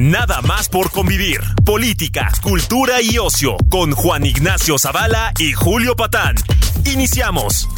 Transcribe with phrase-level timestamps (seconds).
[0.00, 1.40] Nada más por convivir.
[1.62, 6.36] Política, cultura y ocio con Juan Ignacio Zavala y Julio Patán.
[6.86, 7.68] Iniciamos.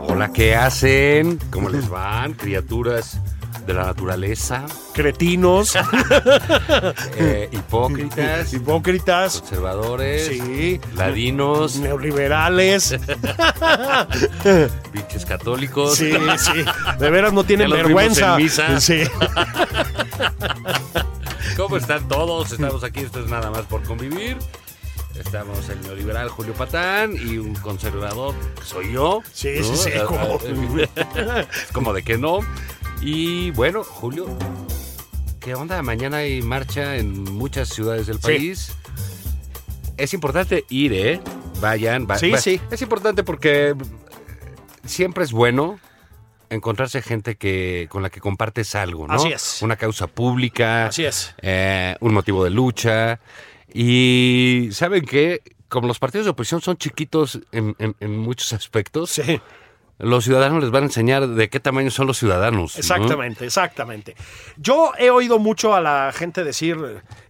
[0.00, 1.38] Hola, ¿qué hacen?
[1.50, 3.20] ¿Cómo les van, criaturas
[3.66, 4.64] de la naturaleza?
[4.94, 5.76] Cretinos,
[7.18, 10.80] Eh, hipócritas, hipócritas, conservadores, Sí.
[10.94, 12.96] ladinos, neoliberales.
[14.92, 15.96] pinches católicos.
[15.96, 16.64] Sí, sí.
[16.98, 18.36] De veras no tienen Ya vergüenza.
[18.36, 18.80] misa.
[18.80, 19.02] Sí.
[21.56, 22.52] ¿Cómo están todos?
[22.52, 24.36] Estamos aquí, esto es nada más por convivir.
[25.18, 29.22] Estamos el neoliberal Julio Patán y un conservador que soy yo.
[29.32, 29.64] Sí, ¿no?
[29.64, 30.38] sí, sí, Ah, como-
[31.16, 32.40] ah, como de que no.
[33.00, 34.26] Y bueno, Julio,
[35.40, 35.82] ¿qué onda?
[35.82, 38.22] Mañana hay marcha en muchas ciudades del Sí.
[38.22, 38.72] país.
[39.96, 41.20] Es importante ir, ¿eh?
[41.60, 42.60] Vayan, va- Sí, va- sí.
[42.70, 43.74] Es importante porque
[44.84, 45.78] siempre es bueno
[46.50, 49.14] encontrarse gente que con la que compartes algo, ¿no?
[49.14, 49.62] Así es.
[49.62, 50.86] Una causa pública.
[50.86, 51.34] Así es.
[51.42, 53.20] eh, un motivo de lucha.
[53.72, 59.10] Y saben que, como los partidos de oposición son chiquitos en, en- en muchos aspectos,
[59.10, 59.40] Sí,
[59.98, 62.74] los ciudadanos les van a enseñar de qué tamaño son los ciudadanos.
[62.74, 62.78] ¿no?
[62.78, 64.14] exactamente, exactamente.
[64.58, 66.76] Yo he oído mucho a la gente decir,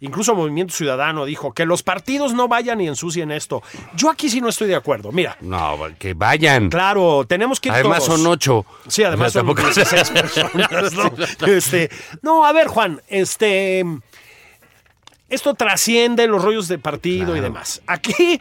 [0.00, 3.62] incluso Movimiento Ciudadano dijo, que los partidos no vayan y ensucien esto.
[3.94, 5.12] Yo aquí sí no estoy de acuerdo.
[5.12, 6.68] Mira, No, que vayan.
[6.68, 8.20] claro, tenemos que ir Además todos.
[8.20, 8.66] son ocho.
[8.88, 11.46] Sí, además O sea, son tampoco- 16 personas, ¿no?
[11.46, 11.90] Este,
[12.22, 13.84] no, a ver, Juan, este.
[15.28, 17.82] Esto trasciende los rollos de partido y demás.
[17.88, 18.40] Aquí,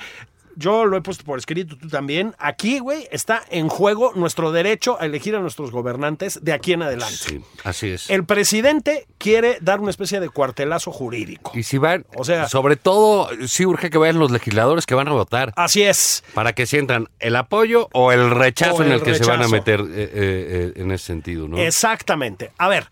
[0.55, 2.35] yo lo he puesto por escrito, tú también.
[2.39, 6.83] Aquí, güey, está en juego nuestro derecho a elegir a nuestros gobernantes de aquí en
[6.83, 7.15] adelante.
[7.15, 8.09] Sí, así es.
[8.09, 11.51] El presidente quiere dar una especie de cuartelazo jurídico.
[11.55, 15.07] Y si van, O sea- sobre todo, sí urge que vayan los legisladores que van
[15.07, 15.53] a votar.
[15.55, 16.23] Así es.
[16.33, 19.47] Para que sientan el apoyo o el rechazo O en el que se van a
[19.47, 21.57] meter eh, eh, eh, en ese sentido, ¿no?
[21.57, 22.51] Exactamente.
[22.57, 22.87] A ver,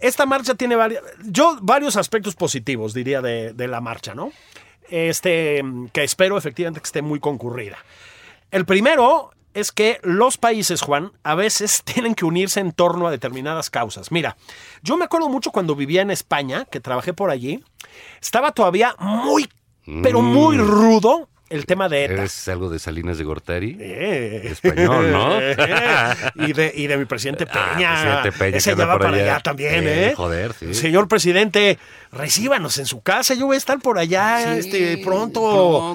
[0.00, 4.32] esta marcha tiene varios, yo varios aspectos positivos, diría, de, de la marcha, ¿no?
[4.92, 5.64] Este,
[5.94, 7.78] que espero efectivamente que esté muy concurrida.
[8.50, 13.10] El primero es que los países, Juan, a veces tienen que unirse en torno a
[13.10, 14.12] determinadas causas.
[14.12, 14.36] Mira,
[14.82, 17.64] yo me acuerdo mucho cuando vivía en España, que trabajé por allí,
[18.20, 19.48] estaba todavía muy,
[20.02, 22.14] pero muy rudo el tema de ETA.
[22.14, 23.76] ¿Eres algo de Salinas de Gortari?
[23.80, 24.40] Eh.
[24.52, 25.36] Español, ¿no?
[26.46, 27.92] y, de, y de mi presidente Ah, Peña.
[28.22, 29.32] presidente Peña, Ese que anda ya va por para allá.
[29.34, 30.14] allá también, Eh, ¿eh?
[30.16, 30.74] joder, sí.
[30.74, 31.78] Señor presidente,
[32.10, 33.34] recíbanos en su casa.
[33.34, 35.40] Yo voy a estar por allá Sí, este, pronto.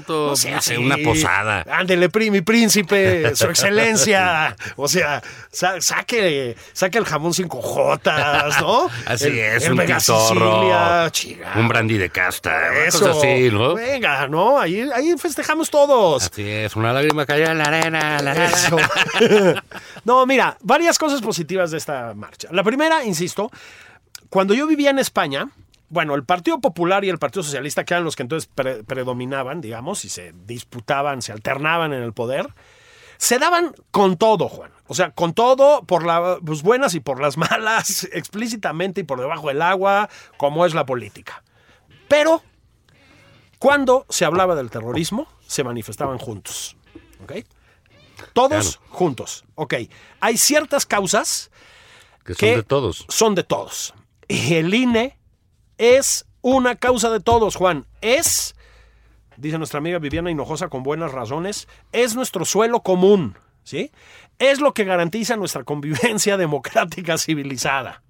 [0.06, 0.28] pronto.
[0.30, 0.76] No sea así.
[0.78, 1.66] una posada.
[1.72, 4.56] Ándele, mi príncipe, su excelencia.
[4.76, 8.90] O sea, sa- saque, saque el jamón cinco jotas, ¿no?
[9.06, 9.78] Así El- es, el un
[11.12, 11.60] chingado.
[11.60, 13.00] un brandy de casta, Eso.
[13.00, 13.74] cosas así, ¿no?
[13.76, 14.60] Venga, ¿no?
[14.60, 16.30] Ahí, ahí festejamos todos.
[16.32, 18.46] Así es, una lágrima cayó en la arena, la arena.
[18.48, 18.78] Eso.
[20.06, 22.50] no, mira, varias cosas positivas de esta marcha.
[22.52, 23.50] La primera, insisto,
[24.30, 25.50] cuando yo vivía en España,
[25.90, 29.62] bueno, el Partido Popular y el Partido Socialista, que eran los que entonces pre- predominaban,
[29.62, 32.48] digamos, y se disputaban, se alternaban en el poder,
[33.18, 34.72] se daban con todo, Juan.
[34.88, 39.48] O sea, con todo, por las buenas y por las malas, explícitamente y por debajo
[39.48, 41.44] del agua, como es la política.
[42.08, 42.44] Pero,
[43.60, 46.76] cuando se hablaba del terrorismo, se manifestaban juntos.
[47.24, 47.34] ¿Ok?
[48.34, 48.94] Todos Claro.
[48.98, 49.46] juntos.
[49.56, 49.76] Ok.
[50.20, 51.52] Hay ciertas causas
[52.24, 53.06] Que son que de todos.
[53.10, 53.94] Son de todos.
[54.28, 55.18] Y el INE
[55.78, 57.86] es una causa de todos, Juan.
[58.02, 58.56] Es,
[59.38, 63.92] dice nuestra amiga Viviana Hinojosa con buenas razones, es nuestro suelo común, ¿sí?
[64.40, 68.04] Es lo que garantiza nuestra convivencia democrática civilizada.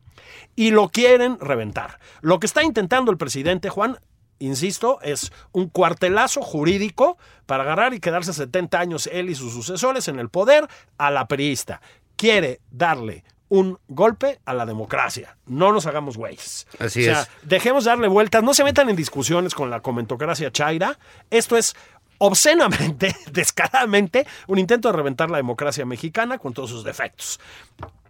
[0.55, 1.99] Y lo quieren reventar.
[2.21, 3.99] Lo que está intentando el presidente Juan,
[4.39, 10.07] insisto, es un cuartelazo jurídico para agarrar y quedarse 70 años él y sus sucesores
[10.07, 10.67] en el poder
[10.97, 11.81] a la priista.
[12.15, 15.37] Quiere darle un golpe a la democracia.
[15.45, 16.67] No nos hagamos güeyes.
[16.79, 17.29] Así o sea, es.
[17.43, 20.99] dejemos darle vueltas, no se metan en discusiones con la comentocracia chaira.
[21.29, 21.75] Esto es
[22.17, 27.39] obscenamente, descaradamente, un intento de reventar la democracia mexicana con todos sus defectos.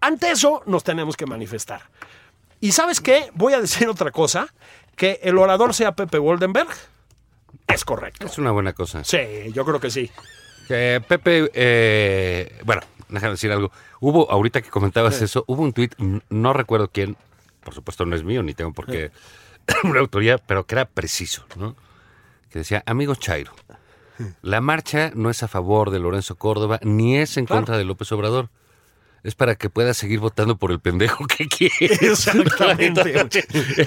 [0.01, 1.81] Ante eso nos tenemos que manifestar.
[2.59, 3.29] ¿Y sabes qué?
[3.35, 4.47] Voy a decir otra cosa,
[4.97, 6.67] que el orador sea Pepe Woldenberg.
[7.67, 8.25] es correcto.
[8.25, 9.03] Es una buena cosa.
[9.05, 9.17] Sí,
[9.53, 10.11] yo creo que sí.
[10.69, 13.71] Eh, Pepe, eh, bueno, déjame decir algo.
[14.01, 15.93] Hubo, ahorita que comentabas eso, hubo un tuit,
[16.29, 17.15] no recuerdo quién,
[17.63, 19.11] por supuesto no es mío, ni tengo por qué
[19.83, 21.75] una autoría, pero que era preciso, ¿no?
[22.49, 23.53] Que decía, amigo Chairo,
[24.41, 27.59] la marcha no es a favor de Lorenzo Córdoba, ni es en Claro.
[27.61, 28.49] contra de López Obrador.
[29.27, 31.75] Es para que pueda seguir votando por el pendejo que quiere.
[31.81, 33.01] Exactamente.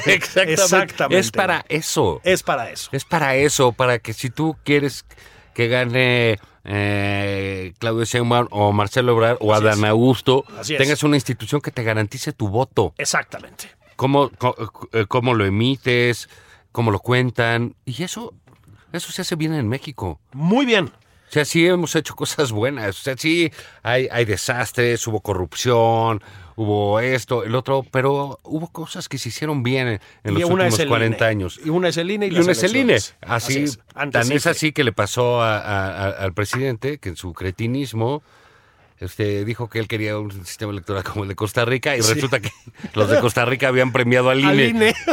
[0.05, 0.53] Exactamente.
[0.53, 1.19] Exactamente.
[1.19, 2.21] Es para eso.
[2.25, 2.91] Es para eso.
[2.93, 5.07] Es para eso, para que si tú quieres
[5.55, 9.85] que gane eh, Claudio Sheinbaum o Marcelo Ebrard o Así Adán es.
[9.87, 12.93] Augusto, Así tengas una institución que te garantice tu voto.
[12.99, 13.71] Exactamente.
[13.97, 14.31] Cómo,
[14.93, 16.29] eh, cómo lo emites,
[16.71, 17.77] cómo lo cuentan.
[17.87, 18.35] Y eso,
[18.93, 20.21] eso se hace bien en México.
[20.35, 20.93] Muy bien.
[21.31, 22.99] O sea, sí hemos hecho cosas buenas.
[22.99, 23.53] O sea, sí
[23.85, 26.21] hay, hay desastres, hubo corrupción,
[26.57, 30.79] hubo esto, el otro, pero hubo cosas que se hicieron bien en, en los últimos
[30.81, 31.31] el 40 INE.
[31.31, 31.61] años.
[31.65, 32.99] Y una es el INE y, Y una es el INE.
[33.21, 33.79] Así, es.
[33.95, 37.33] Antes tan es así que le pasó a- a- a- al presidente que en su
[37.33, 38.25] cretinismo
[38.99, 42.13] este, dijo que él quería un sistema electoral como el de Costa Rica y Sí.
[42.13, 42.51] resulta que
[42.95, 44.51] los de Costa Rica habían premiado al INE.
[44.51, 44.95] Al INE.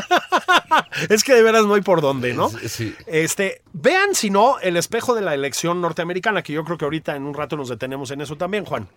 [1.10, 2.50] es que de veras no hay por dónde, ¿no?
[2.50, 2.96] Sí.
[3.06, 7.16] Este, vean si no el espejo de la elección norteamericana, que yo creo que ahorita
[7.16, 8.88] en un rato nos detenemos en eso también, Juan.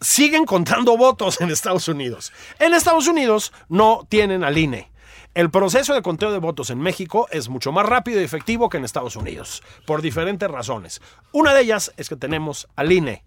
[0.00, 2.32] Siguen contando votos en Estados Unidos.
[2.58, 4.90] En Estados Unidos no tienen al INE.
[5.32, 8.78] El proceso de conteo de votos en México es mucho más rápido y efectivo que
[8.78, 11.00] en Estados Unidos, por diferentes razones.
[11.30, 13.22] Una de ellas es que tenemos al INE.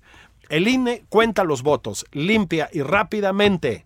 [0.50, 3.85] El INE cuenta los votos limpia y rápidamente.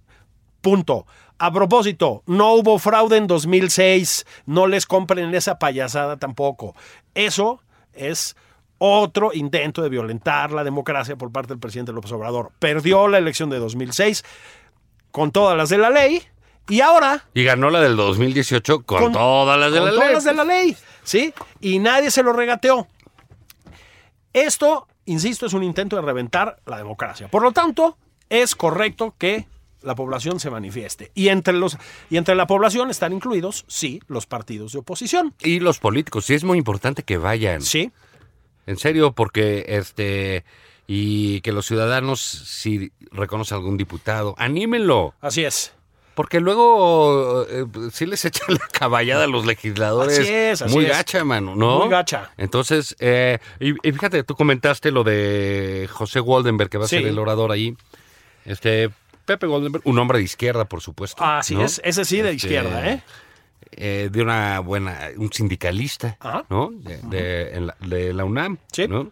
[0.61, 1.05] Punto.
[1.39, 4.25] A propósito, no hubo fraude en 2006.
[4.45, 6.75] No les compren esa payasada tampoco.
[7.13, 7.61] Eso
[7.93, 8.35] es
[8.79, 12.51] otro intento de violentar la democracia por parte del presidente López Obrador.
[12.59, 14.23] Perdió la elección de 2006
[15.11, 16.21] con todas las de la ley
[16.69, 20.05] y ahora Y ganó la del 2018 con, Con- todas las de con la todas
[20.07, 20.13] ley.
[20.15, 21.33] las de la ley, ¿sí?
[21.61, 22.87] Y nadie se lo regateó.
[24.33, 27.27] Esto, insisto, es un intento de reventar la democracia.
[27.29, 27.97] Por lo tanto,
[28.29, 29.47] es correcto que
[29.87, 31.11] la población se manifieste.
[31.15, 31.77] Y entre, los,
[32.11, 35.33] y entre la población están incluidos, sí, los partidos de oposición.
[35.41, 37.61] Y los políticos, sí es muy importante que vayan.
[37.63, 37.91] Sí,
[38.67, 40.43] En serio, porque este
[40.89, 45.13] y que los ciudadanos si reconocen algún diputado, anímenlo.
[45.21, 45.73] así es.
[46.15, 50.17] Porque luego eh, sí les echan la caballada a los legisladores.
[50.17, 50.91] Así es, así muy es.
[50.91, 51.79] gacha, mano, ¿no?
[51.81, 52.31] Muy gacha.
[52.37, 56.97] Entonces, eh, y, y fíjate, tú comentaste lo de José Goldenberg, que va a Sí.
[56.97, 57.75] ser el orador ahí.
[58.45, 58.89] Este,
[59.27, 61.23] Pepe Goldenberg, un hombre de izquierda, por supuesto.
[61.23, 61.63] Así ¿no?
[61.63, 63.03] es, ese sí de Este, izquierda, ¿eh?
[63.73, 66.45] eh, de una buena, un sindicalista, Ajá.
[66.49, 66.71] ¿no?
[66.73, 68.87] De, de- en la, de la UNAM, Sí.
[68.87, 69.09] ¿no?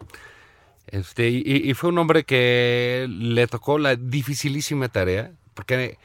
[0.88, 5.98] Este, y, y fue un hombre que le tocó la dificilísima tarea, porque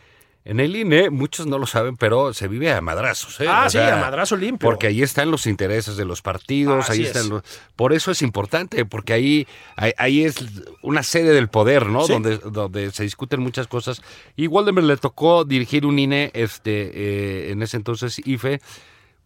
[0.44, 3.46] en el INE, muchos no lo saben, pero se vive a madrazos, ¿eh?
[3.48, 4.68] Ah, O sí, sea, a madrazo limpio.
[4.68, 7.08] Porque ahí están los intereses de los partidos, ahí es.
[7.08, 7.44] están los...
[7.76, 10.44] Por eso es importante, porque ahí, ahí, ahí es
[10.82, 12.06] una sede del poder, ¿no?
[12.08, 12.14] Sí.
[12.14, 14.02] Donde, donde se discuten muchas cosas.
[14.36, 18.62] Y Waldemar le tocó dirigir un INE, este, eh, en ese entonces IFE,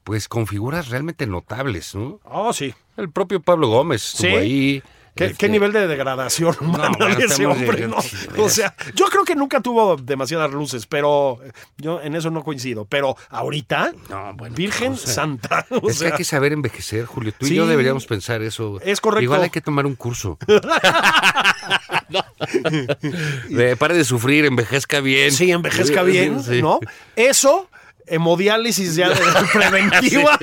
[0.03, 2.19] pues con figuras realmente notables, ¿no?
[2.25, 2.73] Oh, sí.
[2.97, 4.35] El propio Pablo Gómez estuvo Sí.
[4.35, 4.83] ahí.
[5.15, 7.97] ¿Qué, este, qué nivel de degradación humana bueno, de ese hombre, ¿no?
[8.37, 11.39] O sea, yo creo que nunca tuvo demasiadas luces, pero
[11.77, 12.85] yo en eso no coincido.
[12.85, 15.65] Pero ahorita, No, bueno, Virgen o sea, Santa.
[15.81, 17.33] o Es que hay que saber envejecer, Julio.
[17.37, 17.53] Tú Sí.
[17.53, 18.79] y yo deberíamos pensar eso.
[18.81, 19.23] Es correcto.
[19.23, 20.37] Igual hay que tomar un curso.
[23.79, 25.31] pare de sufrir, envejezca bien.
[25.31, 26.61] sí, envejezca bien, Sí.
[26.61, 26.79] ¿no?
[27.15, 27.69] Eso,
[28.07, 29.11] hemodiálisis ya
[29.53, 30.37] preventiva,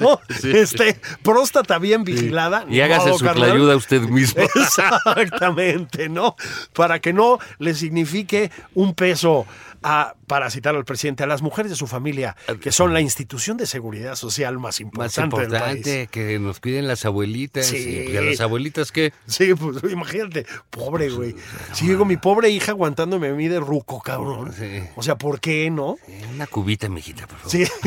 [0.00, 0.20] ¿no?
[0.44, 2.64] Este, próstata bien vigilada.
[2.68, 3.52] Y hágase su carnal.
[3.52, 4.42] ayuda usted mismo.
[4.54, 6.36] Exactamente, ¿no?
[6.72, 9.46] Para que no le signifique un peso
[9.82, 13.56] a, para citar al presidente, a las mujeres de su familia, que son la institución
[13.56, 16.08] de seguridad social más Más importante, del país.
[16.10, 17.66] que nos cuiden las abuelitas.
[17.66, 18.08] Sí.
[18.12, 21.34] Y a las abuelitas que Sí, pues imagínate, pobre güey.
[21.72, 24.52] Si digo, mi pobre hija aguantándome a mí de ruco, cabrón.
[24.52, 24.82] Sí.
[24.96, 25.96] O sea, ¿por qué no?
[26.34, 27.50] una cubita, mijita, por favor.
[27.50, 27.64] Sí,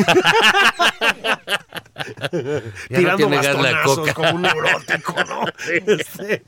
[2.90, 5.46] no tirando la bastonazos como un neurótico, ¿no?
[5.70, 6.44] Este,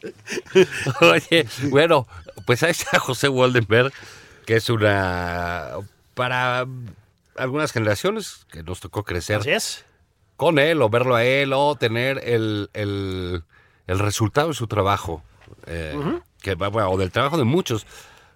[1.01, 2.07] Oye, bueno,
[2.45, 3.91] pues ahí está José Waldenberg,
[4.45, 5.69] que es una.
[6.13, 6.65] Para
[7.35, 9.85] algunas generaciones que nos tocó crecer es.
[10.35, 13.43] con él, o verlo a él, o tener el, el,
[13.87, 15.23] el resultado de su trabajo,
[15.67, 15.97] eh,
[16.41, 17.85] que, va- bueno, o del trabajo de muchos.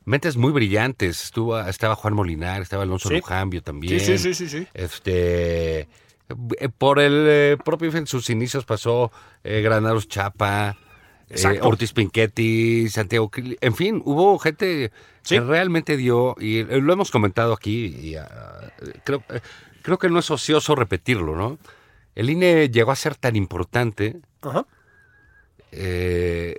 [0.05, 1.23] Mentes muy brillantes.
[1.23, 3.15] Estuvo, estaba Juan Molinar, estaba Alonso Sí.
[3.15, 3.99] Lujambio también.
[3.99, 4.67] Sí, sí, sí, sí, sí.
[4.73, 5.79] Este.
[5.79, 9.11] eh, Por el eh, propio en sus inicios pasó
[9.43, 10.77] eh, Granados Chapa,
[11.29, 11.59] eh.
[11.61, 14.91] Ortiz Pinchetti, Santiago en fin, hubo gente
[15.23, 15.35] Sí.
[15.35, 18.71] que realmente dio, y eh, lo hemos comentado aquí, y ah,
[19.03, 19.41] creo, eh,
[19.81, 21.57] creo que no es ocioso repetirlo, ¿no?
[22.13, 24.67] El INE llegó a ser tan importante Ajá.
[25.71, 26.57] eh,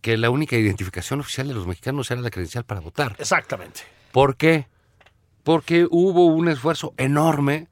[0.00, 3.14] que la única identificación oficial de los mexicanos era la credencial para votar.
[3.18, 3.82] Exactamente.
[4.12, 4.66] ¿Por qué?
[5.44, 7.68] Porque hubo un esfuerzo enorme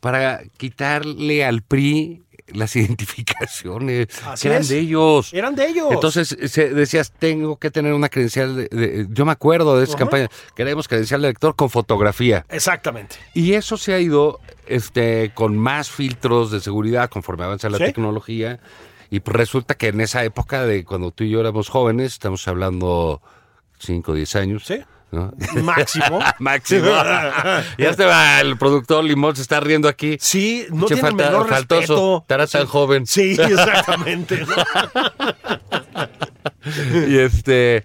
[0.00, 2.74] para quitarle al PRI las
[3.32, 4.68] identificaciones Así que eran es.
[4.68, 5.32] de ellos.
[5.34, 5.88] Eran de ellos.
[5.90, 8.56] Entonces se- decías, tengo que tener una credencial.
[8.56, 9.98] De, de- yo me acuerdo de esa Ajá.
[10.00, 10.28] campaña.
[10.54, 12.44] Queremos credencial de elector con fotografía.
[12.48, 13.16] Exactamente.
[13.34, 17.84] Y eso se ha ido este, con más filtros de seguridad conforme avanza la Sí.
[17.84, 18.60] tecnología.
[19.10, 22.46] Y pues resulta que en esa época de cuando tú y yo éramos jóvenes, estamos
[22.46, 23.22] hablando
[23.78, 24.64] 5 o 10 años.
[24.66, 24.80] Sí.
[25.10, 25.32] ¿No?
[25.62, 26.20] Máximo.
[26.38, 26.90] Máximo.
[27.78, 30.16] ya te va, el productor Limón se está riendo aquí.
[30.20, 31.80] Sí, no Che, tiene falta- menor faltoso.
[31.80, 32.18] respeto.
[32.22, 33.06] Estará tan joven.
[33.06, 34.44] Sí, exactamente.
[37.08, 37.84] Y este.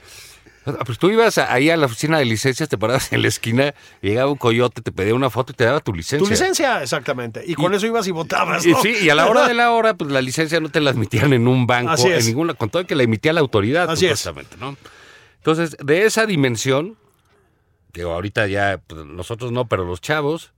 [0.86, 4.10] Pues tú ibas ahí a la oficina de licencias, te parabas en la esquina, y
[4.10, 6.26] llegaba un coyote, te pedía una foto y te daba tu licencia.
[6.26, 7.44] Tu licencia, exactamente.
[7.46, 8.82] Y con eso ibas y votabas, Y ¿no?
[8.82, 11.34] sí, y a la hora de la hora, pues la licencia no te la admitían
[11.34, 12.06] en un banco, es.
[12.06, 14.20] en ninguna, con todo que la emitía la autoridad, Así es.
[14.22, 14.78] supuestamente, ¿no?
[15.38, 16.96] Entonces, de esa dimensión,
[17.94, 20.52] que ahorita ya, pues, nosotros no, pero los chavos,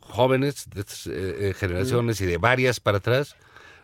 [0.00, 1.10] jóvenes de estas eh,
[1.50, 3.34] eh, generaciones y de varias para atrás,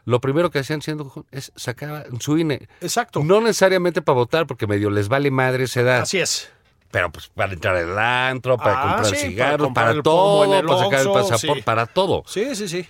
[0.05, 2.69] lo primero que hacían siendo es sacar su INE.
[2.81, 3.25] Exacto.
[3.25, 6.01] No necesariamente para votar, porque medio les vale madre esa edad.
[6.03, 6.49] Así es.
[6.93, 11.01] Pero pues para entrar al antro, para Ah, comprar sí, cigarros, para, todo, para sacar
[11.01, 11.63] el pasaporte, sí.
[11.63, 12.23] para todo.
[12.27, 12.87] Sí, sí, sí.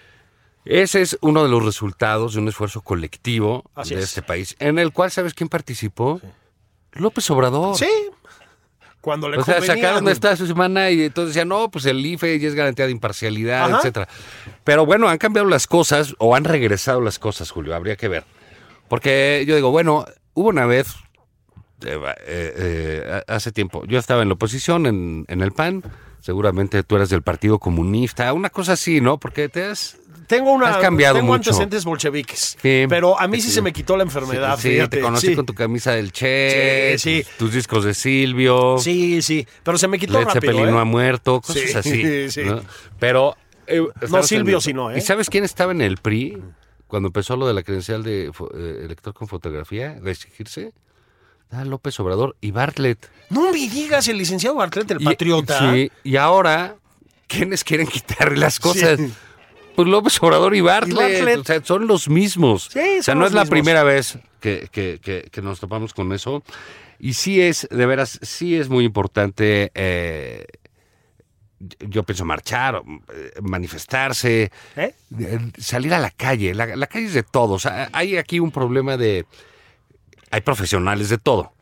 [0.67, 4.09] Ese es uno de los resultados de un esfuerzo colectivo Así de es.
[4.09, 6.21] este país, en el cual, ¿sabes quién participó?
[6.93, 7.77] López Obrador.
[7.77, 7.89] Sí.
[9.07, 12.49] Cuando le O sea, sacaron esta semana y entonces decían, no, pues el IFE ya
[12.49, 13.77] es garantía de imparcialidad, Ajá.
[13.77, 14.09] etcétera.
[14.65, 18.25] Pero bueno, han cambiado las cosas o han regresado las cosas, Julio, habría que ver.
[18.89, 20.89] Porque yo digo, bueno, hubo una vez,
[21.85, 25.85] eh, eh, eh, hace tiempo, yo estaba en la oposición en, en el PAN,
[26.19, 29.21] seguramente tú eras del Partido Comunista, una cosa así, ¿no?
[29.21, 29.99] Porque te has...
[30.27, 30.69] Tengo una.
[30.71, 31.51] Has cambiado tengo mucho.
[31.51, 32.57] antecedentes bolcheviques.
[32.61, 32.87] Sí.
[32.89, 33.55] pero a mí sí Sí.
[33.55, 34.59] se me quitó la enfermedad.
[34.59, 34.97] Sí, fíjate.
[34.97, 37.23] te conocí con tu camisa del Che, Sí, sí.
[37.25, 39.47] Tus, tus discos de Silvio, Sí, sí.
[39.63, 40.41] Pero se me quitó Led rápido.
[40.41, 40.71] Zeppelin ¿eh?
[40.73, 42.31] no ha muerto, cosas Sí, así.
[42.31, 42.43] sí.
[42.45, 42.61] ¿no?
[42.99, 43.37] Pero...
[43.67, 44.99] eh, estamos Silvio, sino, ¿eh?
[44.99, 46.43] ¿Y sabes quién estaba en el PRI
[46.87, 50.73] cuando empezó lo de la credencial de eh, elector con fotografía, de exigirse?
[51.51, 53.09] Ah, López Obrador y Bartlett.
[53.31, 55.73] No me digas el licenciado Bartlett, el Y- patriota.
[55.73, 56.75] sí, y ahora,
[57.29, 58.99] ¿quiénes quieren quitarle las cosas?
[58.99, 59.13] Sí.
[59.77, 60.97] Pues López Obrador y Bartlett.
[61.19, 61.39] Bartlett.
[61.39, 62.69] O sea, son los mismos.
[62.73, 63.51] Sí, o sea, no es la mismos.
[63.51, 66.43] primera vez que, que- que- que nos topamos con eso.
[66.99, 69.71] Y sí es, de veras, sí es muy importante.
[69.75, 70.47] eh,
[71.89, 72.83] yo pienso marchar,
[73.15, 74.95] eh, manifestarse, ¿Eh?
[75.59, 76.55] salir a la calle.
[76.55, 77.67] La, la calle es de todos.
[77.93, 79.25] Hay aquí un problema de...
[80.31, 81.55] Hay profesionales de todo.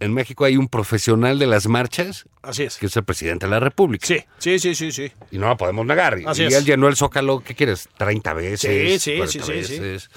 [0.00, 2.78] En México hay un profesional de las marchas Así es.
[2.78, 4.06] que es el presidente de la República.
[4.06, 5.12] Sí, sí, sí, sí, sí.
[5.30, 6.18] Y no la podemos negar.
[6.18, 6.54] Y- Así y es.
[6.54, 7.88] él llenó el Zócalo, ¿qué quieres?
[7.98, 8.60] 30 veces.
[8.60, 10.08] Sí, sí, 40 sí, sí,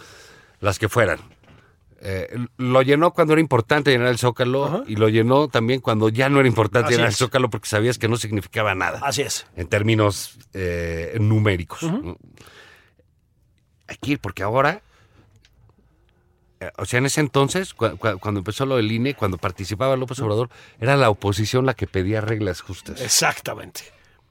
[0.61, 1.19] Las que fueran.
[2.05, 4.83] Eh, lo llenó cuando era importante llenar el Zócalo Ajá.
[4.87, 7.15] y lo llenó también cuando ya no era importante Así llenar es.
[7.15, 9.45] el Zócalo porque sabías que no significaba nada Así es.
[9.55, 11.83] en términos eh, numéricos.
[11.83, 12.17] ¿no?
[13.87, 14.81] Hay que ir porque ahora,
[16.77, 20.19] o sea, en ese entonces, cu- cu- cuando empezó lo del INE, cuando participaba López
[20.19, 23.01] Obrador, era la oposición la que pedía reglas justas.
[23.01, 23.81] Exactamente.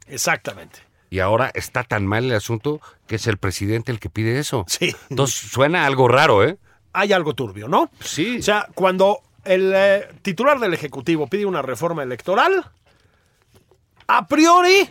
[0.06, 0.80] Exactamente.
[1.10, 4.64] Y ahora está tan mal el asunto que es el presidente el que pide eso.
[4.68, 4.94] Sí.
[5.10, 6.56] Entonces suena algo raro, ¿eh?
[6.94, 7.90] Hay algo turbio, ¿no?
[8.00, 8.38] Sí.
[8.38, 12.64] O sea, cuando el eh, titular del Ejecutivo pide una reforma electoral,
[14.06, 14.88] a priori,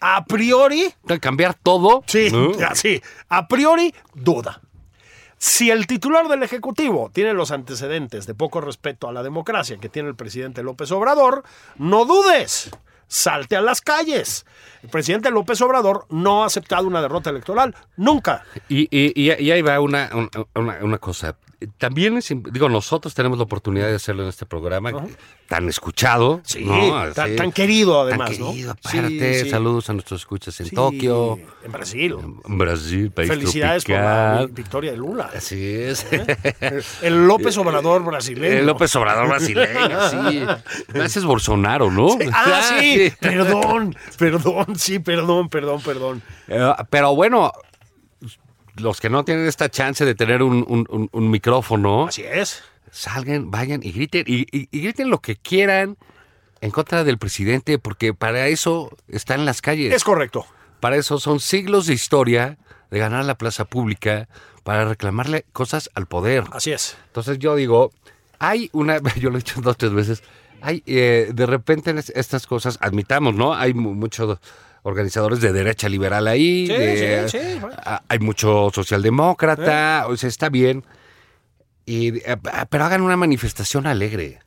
[0.00, 2.02] a priori, cambiar todo.
[2.06, 2.30] sí,
[2.74, 4.60] sí, a priori, duda.
[5.42, 9.88] Si el titular del Ejecutivo tiene los antecedentes de poco respeto a la democracia que
[9.88, 11.44] tiene el presidente López Obrador,
[11.78, 12.68] no dudes,
[13.08, 14.44] salte a las calles.
[14.82, 18.44] El presidente López Obrador no ha aceptado una derrota electoral, nunca.
[18.68, 21.34] Y, y- y- ahí va una, un- una, una cosa.
[21.76, 24.92] También, es, digo, nosotros tenemos la oportunidad de hacerlo en este programa,
[25.46, 26.40] tan escuchado.
[26.44, 27.12] Sí, ¿no?
[27.12, 28.50] tan, querido además, ¿no?
[28.52, 29.44] querido, Sí, aparte.
[29.44, 29.50] sí.
[29.50, 32.16] Saludos a nuestros escuchas en Tokio, En Brasil.
[32.46, 35.30] en Brasil, país Felicidades por la victoria de Lula.
[35.34, 36.06] Así es.
[37.02, 38.58] El López Obrador brasileño.
[38.60, 40.42] El López Obrador brasileño, sí.
[40.94, 42.16] Ese es Bolsonaro, ¿no?
[42.32, 46.22] Ah, sí, perdón, perdón, sí, perdón, perdón, perdón.
[46.48, 47.52] Eh, pero bueno,
[48.80, 52.62] los que no tienen esta chance de tener un, un- un- un micrófono, Así es.
[52.90, 54.24] salgan, vayan y griten.
[54.26, 55.96] Y, y- y griten lo que quieran
[56.60, 59.94] en contra del presidente, porque para eso están en las calles.
[59.94, 60.46] Es correcto.
[60.80, 62.58] Para eso son siglos de historia
[62.90, 64.28] de ganar la plaza pública,
[64.64, 66.44] para reclamarle cosas al poder.
[66.52, 66.96] Así es.
[67.06, 67.92] Entonces yo digo,
[68.38, 70.22] hay una, yo lo he dicho dos o tres veces,
[70.60, 73.54] hay eh, de repente en es- estas cosas, admitamos, ¿no?
[73.54, 74.38] Hay mu- mucho,
[74.82, 76.66] organizadores de derecha liberal ahí.
[76.66, 77.76] Sí, de- sí, sí, bueno.
[77.84, 80.84] a- Hay mucho socialdemócrata, o sea, está bien.
[81.86, 82.36] Y, eh,
[82.68, 84.38] pero hagan una manifestación alegre.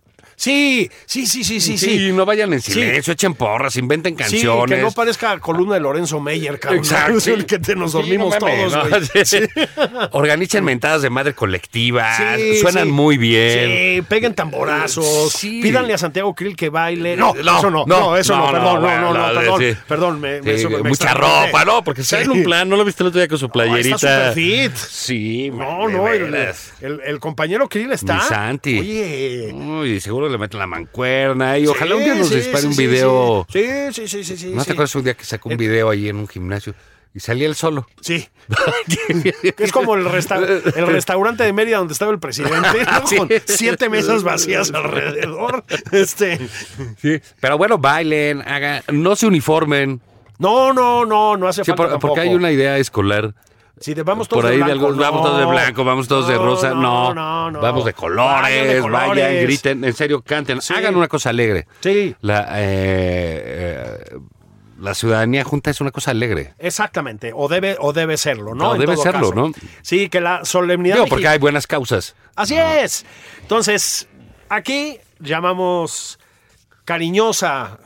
[0.44, 2.12] Sí, sí, sí, sí, sí, sí.
[2.12, 2.74] no vayan en Sí.
[2.74, 4.78] silencio, echen porras, inventen Sí, canciones.
[4.78, 6.80] que no parezca columna de Lorenzo Meyer, cabrón.
[6.80, 7.18] Exacto.
[7.18, 10.10] Es el que te nos dormimos no mames, todos, ¿no?
[10.12, 12.18] Organicen mentadas de madre colectiva.
[12.60, 13.70] Suenan muy bien.
[14.00, 15.32] Sí, peguen tamborazos.
[15.32, 15.62] Sí.
[15.62, 17.16] Pídanle a Santiago Krill que baile.
[17.16, 17.86] No, No, eso no.
[17.86, 19.58] no, eso no, perdón, no, no, no,
[19.88, 20.20] perdón.
[20.20, 21.46] me, me- eso mucha extrañé.
[21.46, 21.84] ropa, ¿no?
[21.84, 22.68] Porque en un plan.
[22.68, 23.96] ¿No lo viste el otro día con su playerita?
[23.96, 24.76] está fit.
[24.76, 26.74] Sí, No, no, el, veras.
[26.82, 28.20] el- el compañero Krill está.
[28.22, 28.80] Santi.
[28.80, 29.52] Oye.
[29.54, 33.48] Uy, seguro le meten la mancuerna y ojalá un día nos dispare un video.
[33.50, 34.52] Sí, sí, sí, sí, sí.
[34.54, 36.76] ¿No te acuerdas un día que sacó un video ahí en un gimnasio
[37.16, 37.88] y salía él solo?
[38.02, 38.28] Sí.
[39.58, 40.38] Es como el, resta-
[40.76, 43.08] el restaurante de Mérida donde estaba el presidente, ¿no?
[43.08, 43.16] Sí.
[43.18, 45.64] con siete mesas vacías alrededor.
[45.92, 46.40] Este,
[47.02, 47.22] Sí.
[47.40, 50.02] Pero bueno, bailen, hagan, no se uniformen.
[50.40, 53.34] no, no, no, no hace Sí, falta por- porque hay una idea escolar.
[53.84, 56.38] Si vamos todos Por ahí de blanco, algún- vamos todos de blanco, vamos todos de
[56.38, 56.70] rosa.
[56.74, 57.60] No, no, no.
[57.60, 60.74] vamos de colores, Vayan griten, en serio, canten, Sí.
[60.74, 61.68] hagan una cosa alegre.
[61.82, 64.18] Sí, La, eh, eh,
[64.80, 66.54] la ciudadanía junta es una cosa alegre.
[66.60, 67.32] exactamente.
[67.36, 68.74] O debe, o debe serlo, ¿no?
[68.76, 69.36] En debe serlo, caso.
[69.36, 69.52] ¿no?
[69.82, 70.96] Sí, que la solemnidad.
[70.96, 72.16] Digo, porque hay buenas causas.
[72.36, 73.06] Así es.
[73.42, 74.08] Entonces,
[74.50, 76.20] aquí llamamos
[76.86, 77.80] cariñosa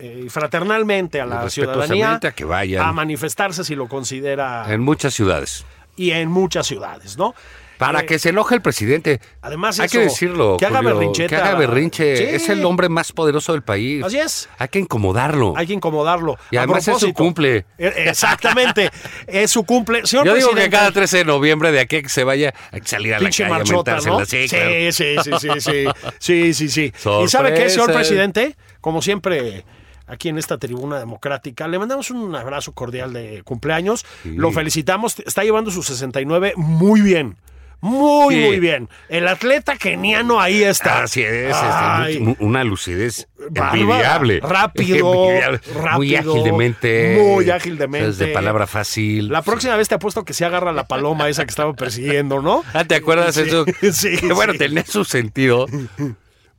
[0.00, 2.84] eh, fraternalmente a la ciudadanía a que vayan.
[2.86, 5.64] a manifestarse si lo considera En muchas ciudades.
[5.96, 7.34] y en muchas ciudades, ¿no?
[7.78, 9.22] Para Eh, que se enoje el presidente.
[9.40, 10.58] Además, hay eso, que decirlo.
[10.58, 11.12] que haga Julio.
[11.12, 12.14] Que haga berrinche.
[12.14, 12.22] Sí.
[12.24, 14.04] Es el hombre más poderoso del país.
[14.04, 14.50] Así es.
[14.58, 15.54] Hay que incomodarlo.
[15.56, 16.36] Hay que incomodarlo.
[16.50, 17.64] Y A además es su cumple.
[17.78, 18.90] eh, Exactamente.
[19.26, 20.02] es su cumple.
[20.06, 22.82] Señor Yo digo que cada 13 de noviembre, de aquí a que se vaya, que
[22.84, 24.18] salir a la calle a marchota, mentársela.
[24.18, 24.26] ¿no?
[24.26, 24.70] Sí, Sí, claro.
[24.92, 25.84] sí, sí, sí, sí.
[26.18, 26.92] Sí, sí, sí.
[27.24, 28.56] ¿Y sabe qué, señor presidente?
[28.82, 29.64] Como siempre,
[30.10, 34.04] aquí en esta tribuna democrática, le mandamos un abrazo cordial de cumpleaños.
[34.24, 35.18] Lo felicitamos.
[35.20, 37.36] Está llevando sus 69 muy bien.
[37.82, 38.40] Muy, Sí.
[38.42, 38.90] muy bien.
[39.08, 41.04] El atleta keniano ahí está.
[41.04, 44.40] Así es, este, una lucidez envidiable.
[44.40, 45.60] rápido, Envidiable.
[45.72, 45.82] Muy
[46.14, 47.18] rápido, ágil de mente.
[47.18, 48.26] muy ágil de mente.
[48.26, 49.28] De palabra fácil.
[49.30, 52.62] La próxima vez te apuesto que se agarra la paloma esa que estaba persiguiendo, ¿no?
[52.74, 53.64] Ah, ¿te acuerdas Sí, eso?
[53.92, 55.64] sí, bueno, tenía su sentido.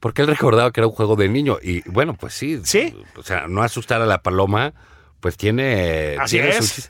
[0.02, 1.58] Porque él recordaba que era un juego de niño.
[1.62, 2.60] Y bueno, pues sí.
[2.66, 2.94] Sí.
[3.16, 4.74] O sea, no asustar a la paloma,
[5.22, 6.18] pues tiene.
[6.20, 6.56] Así tiene es.
[6.58, 6.90] su chiste.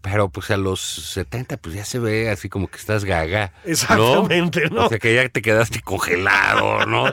[0.00, 3.52] Pero pues a los 70, pues ya se ve así como que estás gaga.
[3.64, 4.86] Exactamente, ¿no?
[4.86, 7.12] O sea, que ya te quedaste congelado, ¿no?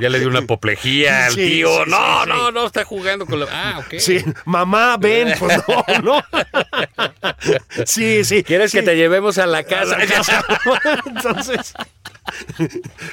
[0.00, 1.68] Ya le dio una apoplejía al Sí, tío.
[1.84, 2.52] sí, no, sí, no, sí.
[2.54, 3.46] no, está jugando con la.
[3.50, 3.94] Ah, ok.
[3.98, 6.22] Sí, mamá, ven, pues no, no.
[7.86, 8.42] Sí, sí.
[8.44, 8.78] ¿Quieres sí.
[8.78, 9.98] que te llevemos a la A casa?
[9.98, 10.44] la casa.
[11.06, 11.74] Entonces,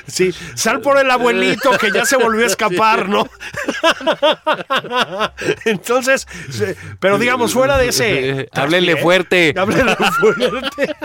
[0.08, 3.28] sí, sal por el abuelito que ya se volvió a escapar, ¿no?
[5.65, 6.28] Entonces,
[7.00, 8.50] pero digamos, fuera de ese.
[8.54, 9.54] Háblele traspié, fuerte.
[9.58, 10.95] Háblele fuerte.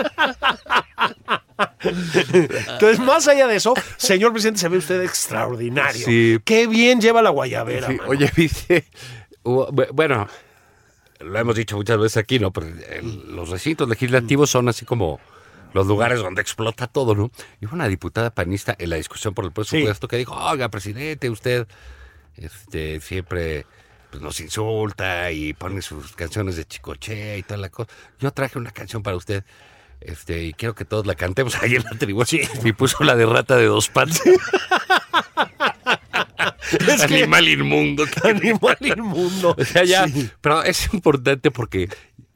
[1.83, 6.05] Entonces, más allá de eso, señor presidente, se ve usted extraordinario.
[6.05, 6.39] Sí.
[6.45, 7.87] Qué bien lleva la guayabera.
[7.87, 8.85] Sí, oye, viste,
[9.43, 10.27] bueno,
[11.19, 12.51] lo hemos dicho muchas veces aquí, ¿no?
[12.51, 15.19] Pero el- los recintos legislativos son así como
[15.77, 17.31] los lugares donde explota todo, ¿no?
[17.61, 21.29] Y hubo una diputada panista en la discusión por el presupuesto que dijo, oiga, presidente,
[21.29, 21.67] usted
[22.35, 23.65] este, siempre
[24.09, 27.89] pues, nos insulta y pone sus canciones de Chicoche y toda la cosa.
[28.19, 29.43] Yo traje una canción para usted.
[30.01, 32.25] Este, y quiero que todos la cantemos ahí en la tribuna.
[32.63, 34.21] Y puso la de rata de dos patas.
[36.71, 38.05] Es que- Animal inmundo.
[38.23, 39.55] Animal inmundo.
[39.57, 40.29] O sea, ya, Sí.
[40.41, 41.87] pero es importante porque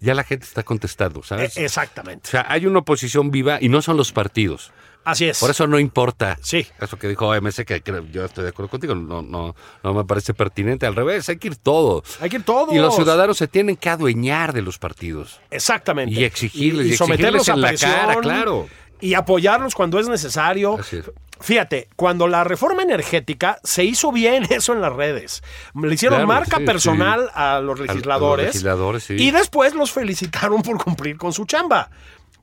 [0.02, 1.56] ya la gente está contestando, ¿sabes?
[1.56, 2.30] E- O Exactamente.
[2.30, 4.72] sea, hay una oposición viva y no son los partidos.
[5.04, 5.40] Así es.
[5.40, 6.38] Por eso no importa.
[6.44, 6.68] Sí.
[6.80, 10.04] Eso que dijo OMS, que creo- yo estoy de acuerdo contigo, no, no, no me
[10.06, 10.86] parece pertinente.
[10.86, 12.04] Al revés, hay que ir todo.
[12.20, 12.72] Hay que ir todos.
[12.74, 15.40] Y los ciudadanos se tienen que adueñar de los partidos.
[15.50, 16.14] Exactamente.
[16.14, 18.68] Y exigirles, y exigirles en la cara, claro.
[19.00, 20.78] Y apoyarlos cuando es necesario.
[20.80, 21.10] Así es.
[21.42, 25.44] Fíjate, cuando la reforma energética se hizo bien eso en las redes.
[25.76, 27.32] Le hicieron Claro, marca sí, personal sí.
[27.34, 28.46] a los a los legisladores.
[28.48, 29.16] legisladores, sí.
[29.18, 31.90] Y después los felicitaron por cumplir con su chamba.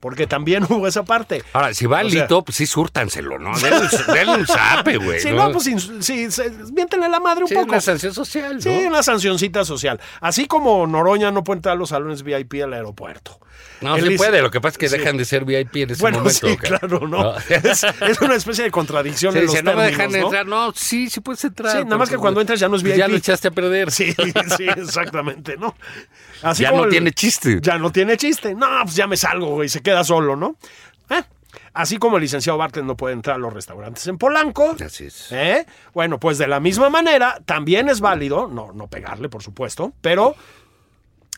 [0.00, 1.42] Porque también hubo esa parte.
[1.52, 3.58] Ahora, si va O sea- Lito, pues sí, súrtanselo, ¿no?
[3.58, 5.20] Denle, un- denle un zape, güey.
[5.20, 7.66] Si no, pues ins- sí, se- miéntenle la madre un Sí, poco.
[7.68, 8.60] una sanción social, ¿no?
[8.60, 10.00] Sí, una sancioncita social.
[10.20, 13.40] Así como Noroña no puede entrar a los salones VIP al aeropuerto.
[13.80, 14.42] No, Él se dice- puede.
[14.42, 14.98] Lo que pasa es que Sí.
[14.98, 16.46] dejan de ser VIP en ese Bueno, momento.
[16.48, 16.78] sí, cara.
[16.78, 17.34] claro, ¿no?
[17.48, 20.26] Es, es una especie de contradicción en los dice, no me términos, dejan ¿no?
[20.26, 20.46] entrar.
[20.46, 21.76] No, sí, sí puedes entrar.
[21.78, 23.12] Sí, nada más que cuando entras ya no es pues Ya VIP.
[23.12, 23.90] lo echaste a perder.
[23.90, 24.14] Sí,
[24.56, 25.74] sí, exactamente, ¿no?
[26.42, 27.58] Así Ya como no el- tiene chiste.
[27.60, 28.54] Ya no tiene chiste.
[28.54, 30.56] No, pues ya me salgo, güey, se queda solo, ¿no?
[31.10, 31.22] Eh,
[31.72, 34.76] Así como el licenciado Bartlett no puede entrar a los restaurantes en Polanco.
[34.84, 35.32] Así es.
[35.32, 35.64] ¿eh?
[35.94, 40.34] Bueno, pues de la misma manera, también es válido, no, no pegarle, por supuesto, pero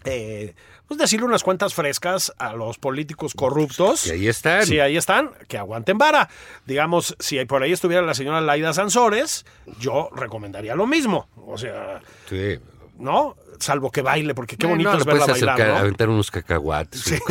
[0.04, 0.54] eh,
[0.88, 4.06] pues decirle unas cuantas frescas a los políticos corruptos.
[4.06, 4.66] Y ahí están.
[4.66, 6.28] Sí, ahí están, que aguanten vara.
[6.66, 9.44] Digamos, si por ahí estuviera la señora Laida Sansores,
[9.78, 11.28] yo recomendaría lo mismo.
[11.46, 12.58] O sea, Sí.
[12.98, 13.36] ¿no?
[13.60, 15.76] Salvo que baile, porque qué Eh, bonito no, es verla bailar, acercar, ¿no?
[15.76, 17.14] aventar unos cacahuates.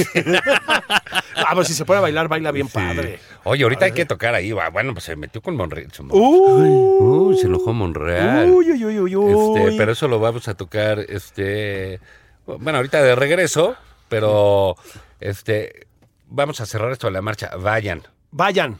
[1.36, 2.74] Ah, pues si se puede bailar, baila bien Sí.
[2.74, 3.20] padre.
[3.46, 4.52] Oye, ahorita hay que tocar ahí.
[4.52, 5.89] Bueno, pues se metió con Monreal.
[6.10, 8.50] Uh, Uy, se enojó Monreal.
[8.50, 9.56] uy, uy, uy, uy.
[9.58, 12.00] Este, pero eso lo vamos a tocar, este,
[12.46, 13.76] bueno, ahorita de regreso,
[14.10, 14.76] pero,
[15.20, 15.88] este,
[16.28, 17.52] vamos a cerrar esto de la marcha.
[17.58, 18.04] Vayan.
[18.32, 18.80] Vayan.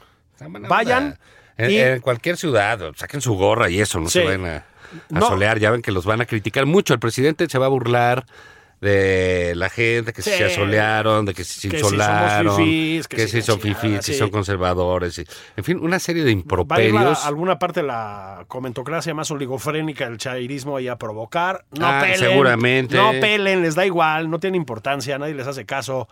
[0.68, 1.18] Vayan.
[1.56, 4.20] En, y- en cualquier ciudad, saquen su gorra y eso, no Sí.
[4.20, 4.64] se vayan a,
[5.14, 5.26] a No.
[5.28, 5.58] solear.
[5.58, 6.92] Ya ven que los van a criticar mucho.
[6.94, 8.24] El presidente se va a burlar
[8.80, 10.30] de la gente que Sí.
[10.30, 14.00] se asolearon, de que se Que si insolaron, fifís, que que, si si son chingada,
[14.00, 14.14] sí.
[14.14, 15.18] son conservadores.
[15.18, 15.24] y-
[15.56, 17.26] en fin, una serie de Va a ir a improperios.
[17.26, 21.66] alguna parte de la comentocracia más oligofrénica, el chairismo ahí a provocar.
[21.78, 22.18] No Ah, pelen.
[22.18, 22.96] seguramente.
[22.96, 26.08] No pelen, les da igual, no tiene importancia, nadie les hace caso.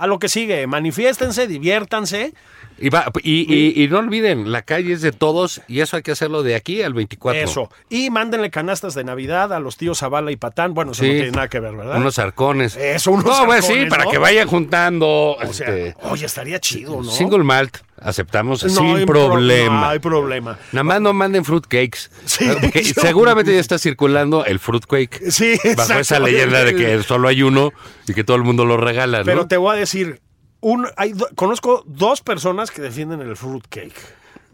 [0.00, 2.32] A lo que sigue, manifiéstense, diviértanse.
[2.78, 6.02] Y, va- y, y- y no olviden, la calle es de todos y eso hay
[6.02, 7.42] que hacerlo de aquí al 24.
[7.42, 7.70] Eso.
[7.90, 10.72] Y mándenle canastas de Navidad a los tíos Zavala y Patán.
[10.72, 11.08] Bueno, eso Sí.
[11.10, 11.98] no tiene nada que ver, ¿verdad?
[11.98, 12.76] Unos arcones.
[12.76, 15.32] Eso, unos No, pues sí, para que vayan juntando.
[15.36, 17.10] o sea, este, oye, estaría chido, ¿no?
[17.10, 19.80] Single malt, aceptamos No sin hay problema.
[19.80, 20.58] No hay problema.
[20.72, 22.10] Nada más no manden fruitcakes.
[22.26, 25.20] Sí, yo- seguramente ya está circulando el fruitcake.
[25.30, 27.72] Sí, Bajo esa leyenda de que solo hay uno
[28.06, 29.24] y que todo el mundo lo regala, ¿no?
[29.24, 30.20] Pero te voy a decir,
[30.60, 33.94] un, hay conozco dos personas que defienden el fruitcake,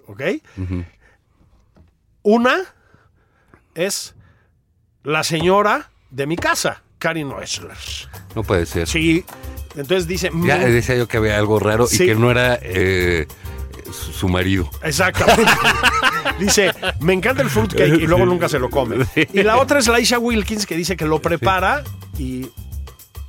[0.06, 0.22] ¿ok?
[2.22, 2.56] Una
[3.74, 4.14] es
[5.04, 7.76] la señora de mi casa, Karin Oesler.
[8.34, 8.88] No puede ser.
[8.88, 9.24] Sí,
[9.76, 10.30] entonces dice...
[10.44, 12.02] Ya "Mm, decía yo que había algo raro Sí.
[12.02, 13.26] y que no era eh,
[14.12, 14.68] su, marido.
[14.82, 15.50] Exactamente.
[16.40, 19.04] dice, me encanta el fruitcake y luego nunca se lo come.
[19.32, 21.84] Y la otra es Laisha Wilkins que dice que lo prepara
[22.18, 22.46] y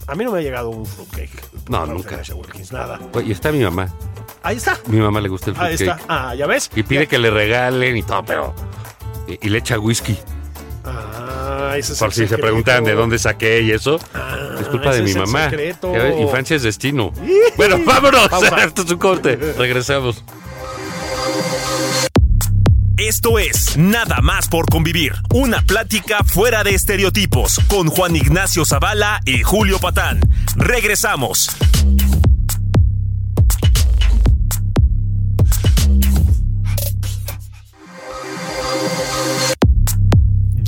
[0.07, 1.69] a mí no me ha llegado un fruitcake.
[1.69, 2.15] No, nunca.
[2.17, 2.99] Laisha Wilkins, nada.
[3.13, 3.93] Oye, está mi mamá.
[4.43, 4.77] Ahí está.
[4.87, 5.99] Mi mamá le gusta el Ahí fruitcake.
[6.01, 6.29] está.
[6.29, 6.69] Ah, ¿ya ves?
[6.75, 8.55] Y pide Ya- que le regalen y todo, pero...
[9.27, 10.17] Y, y le echa whisky.
[10.89, 13.99] Ah, ese es Por el si se preguntan de dónde saqué y eso.
[14.59, 15.51] es culpa de mi mamá.
[16.19, 17.13] Infancia es destino.
[17.55, 18.29] bueno, vámonos.
[18.65, 19.35] Esto es un corte.
[19.57, 20.23] Regresamos.
[22.97, 29.21] Esto es Nada más por convivir, una plática fuera de estereotipos con Juan Ignacio Zavala
[29.23, 30.19] y Julio Patán.
[30.55, 31.51] Regresamos.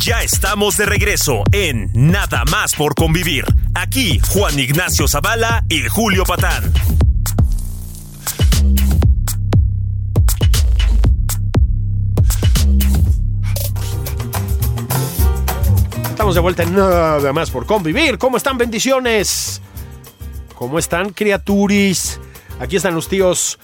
[0.10, 3.46] Ya estamos de regreso en Nada más por convivir.
[3.76, 6.74] Aquí Juan Ignacio Zavala y Julio Patán.
[16.10, 18.18] Estamos de vuelta en nada más por convivir.
[18.18, 18.58] ¿Cómo están?
[18.58, 19.62] Bendiciones.
[20.56, 22.20] ¿Cómo están, criaturis?
[22.60, 23.60] Aquí están los tíos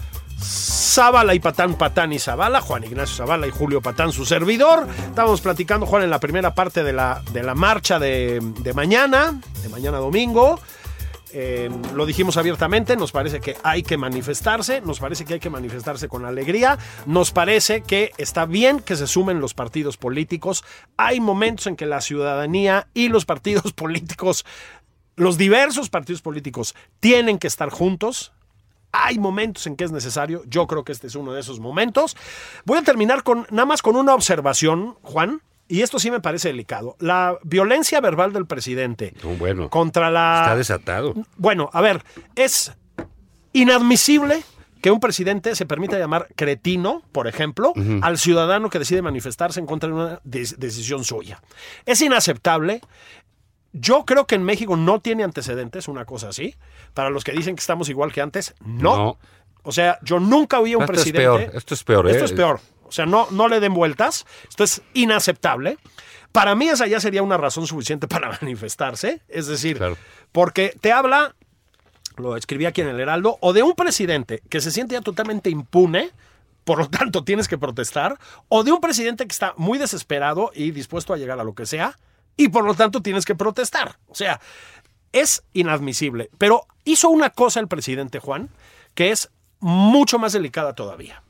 [0.95, 4.87] Zavala y Patán, Patán y Zavala, Juan Ignacio Zavala y Julio Patán, su servidor.
[5.09, 9.41] Estábamos platicando, Juan, en la primera parte de la, de la marcha de, de mañana,
[9.61, 10.57] de mañana domingo.
[11.33, 15.49] Eh, lo dijimos abiertamente, nos parece que hay que manifestarse, nos parece que hay que
[15.49, 20.63] manifestarse con alegría, nos parece que está bien que se sumen los partidos políticos.
[20.95, 24.45] Hay momentos en que la ciudadanía y los partidos políticos,
[25.17, 28.31] los diversos partidos políticos, tienen que estar juntos.
[29.03, 32.15] Hay momentos en que es necesario, yo creo que este es uno de esos momentos.
[32.65, 36.49] Voy a terminar con nada más con una observación, Juan, y esto sí me parece
[36.49, 36.95] delicado.
[36.99, 41.13] La violencia verbal del presidente No, bueno, contra la está desatado.
[41.37, 42.03] bueno, a ver,
[42.35, 42.71] es
[43.53, 44.43] inadmisible
[44.81, 49.65] que un presidente se permita llamar cretino, por ejemplo, al ciudadano que decide manifestarse en
[49.65, 51.41] contra de una de- decisión suya.
[51.87, 52.81] Es inaceptable.
[53.77, 56.55] Yo creo que en México no tiene antecedentes una cosa así.
[56.93, 58.95] Para los que dicen que estamos igual que antes, no.
[58.97, 59.17] No.
[59.63, 61.21] O sea, yo nunca vi a un Esto es presidente.
[61.23, 62.11] peor, esto es peor, ¿eh?
[62.11, 62.59] Esto es peor.
[62.83, 64.25] O sea, no, no le den vueltas.
[64.47, 65.77] Esto es inaceptable.
[66.31, 69.21] Para mí esa ya sería una razón suficiente para manifestarse.
[69.27, 69.97] Es decir, Claro.
[70.31, 71.35] porque te habla,
[72.17, 75.49] lo escribí aquí en el Heraldo, o de un presidente que se siente ya totalmente
[75.49, 76.11] impune,
[76.63, 78.17] por lo tanto tienes que protestar,
[78.49, 81.65] o de un presidente que está muy desesperado y dispuesto a llegar a lo que
[81.65, 81.97] sea,
[82.37, 83.97] y por lo tanto tienes que protestar.
[84.07, 84.39] O sea,
[85.11, 86.29] es inadmisible.
[86.37, 88.49] Pero hizo una cosa el presidente Juan,
[88.93, 91.23] que es mucho más delicada todavía.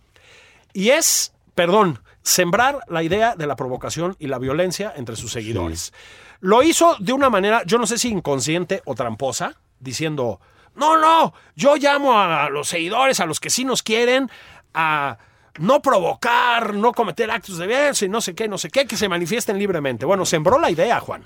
[0.74, 5.94] Y es, perdón, sembrar la idea de la provocación y la violencia entre sus seguidores.
[6.42, 10.40] Lo hizo de una manera, yo no sé si inconsciente o tramposa, diciendo,
[10.76, 14.30] no, no, yo llamo a los seguidores, a los que sí nos quieren,
[14.74, 15.18] a
[15.60, 18.98] no provocar, no cometer actos de violencia y no sé qué, no sé qué, que
[18.98, 20.06] se manifiesten libremente.
[20.06, 21.26] Bueno, sembró la idea, Juan.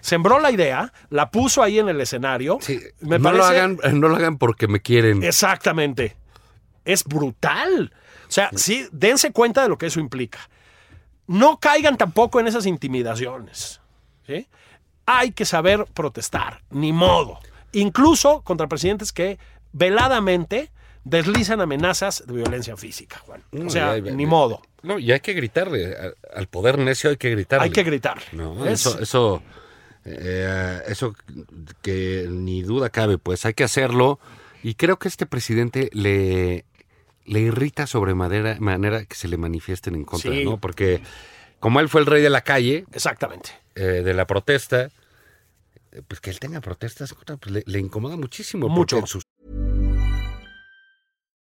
[0.00, 2.58] Sembró la idea, la puso ahí en el escenario.
[2.60, 5.22] Sí, Me no, lo parece- hagan, no lo hagan porque me quieren.
[5.22, 6.16] Exactamente.
[6.84, 7.92] Es brutal.
[8.28, 10.38] O sea, sí, dense cuenta de lo que eso implica.
[11.26, 13.80] No caigan tampoco en esas intimidaciones.
[14.26, 14.48] ¿sí?
[15.06, 17.38] Hay que saber protestar, ni modo.
[17.72, 19.38] Incluso contra presidentes que
[19.72, 20.70] veladamente
[21.04, 23.42] deslizan amenazas de violencia física, Juan.
[23.52, 24.60] O No, sea, ya, ya, ni modo.
[24.82, 25.96] No, y hay que gritarle.
[26.34, 27.64] Al poder necio hay que gritarle.
[27.64, 28.20] Hay que gritar.
[28.32, 29.42] No, Es- eso, eso,
[30.04, 31.14] eh, eso
[31.82, 34.18] que ni duda cabe, pues hay que hacerlo.
[34.62, 36.64] Y creo que este presidente le,
[37.24, 40.44] le irrita sobremanera manera que se le manifiesten en contra, Sí.
[40.44, 40.58] ¿no?
[40.58, 41.00] Porque
[41.60, 43.50] como él fue el rey de la calle, Exactamente.
[43.74, 44.90] eh, de la protesta,
[45.92, 48.68] eh, pues que él tenga protestas, pues, le, le incomoda muchísimo.
[48.68, 48.96] Mucho.
[48.96, 49.22] porque en sus-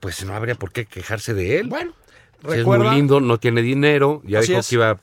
[0.00, 1.68] pues no habría por qué quejarse de él.
[1.68, 1.92] Bueno,
[2.48, 4.68] Si es muy lindo, no tiene dinero, ya dijo es.
[4.68, 4.98] que iba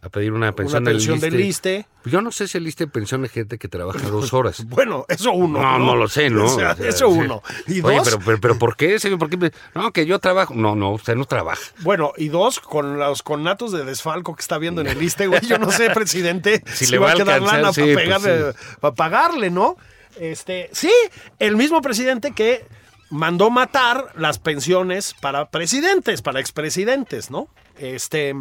[0.00, 1.76] a pedir una pensión, una pensión del del Liste.
[1.78, 1.88] liste.
[2.04, 4.64] Yo no sé si el Liste pensiona gente que trabaja dos horas.
[4.66, 5.60] Bueno, eso uno.
[5.60, 6.44] No, no lo sé, ¿no?
[6.46, 7.42] O sea, O sea, eso uno.
[7.66, 9.18] Y Oye, dos, pero, pero, pero ¿por qué, señor?
[9.18, 9.36] ¿Por qué?
[9.36, 10.54] me- No, que yo trabajo.
[10.54, 11.60] No, no, usted no trabaja.
[11.80, 15.40] Bueno, y dos, con los connatos de desfalco que está viendo en el liste, güey.
[15.46, 18.94] Yo no sé, presidente, Si si, le va a quedar lana sí, para, pues para
[18.94, 19.76] pagarle, ¿no?
[20.20, 20.92] Este, sí,
[21.40, 22.64] el mismo presidente que
[23.10, 27.48] mandó matar las pensiones para presidentes, para expresidentes, ¿no?
[27.78, 28.34] Este,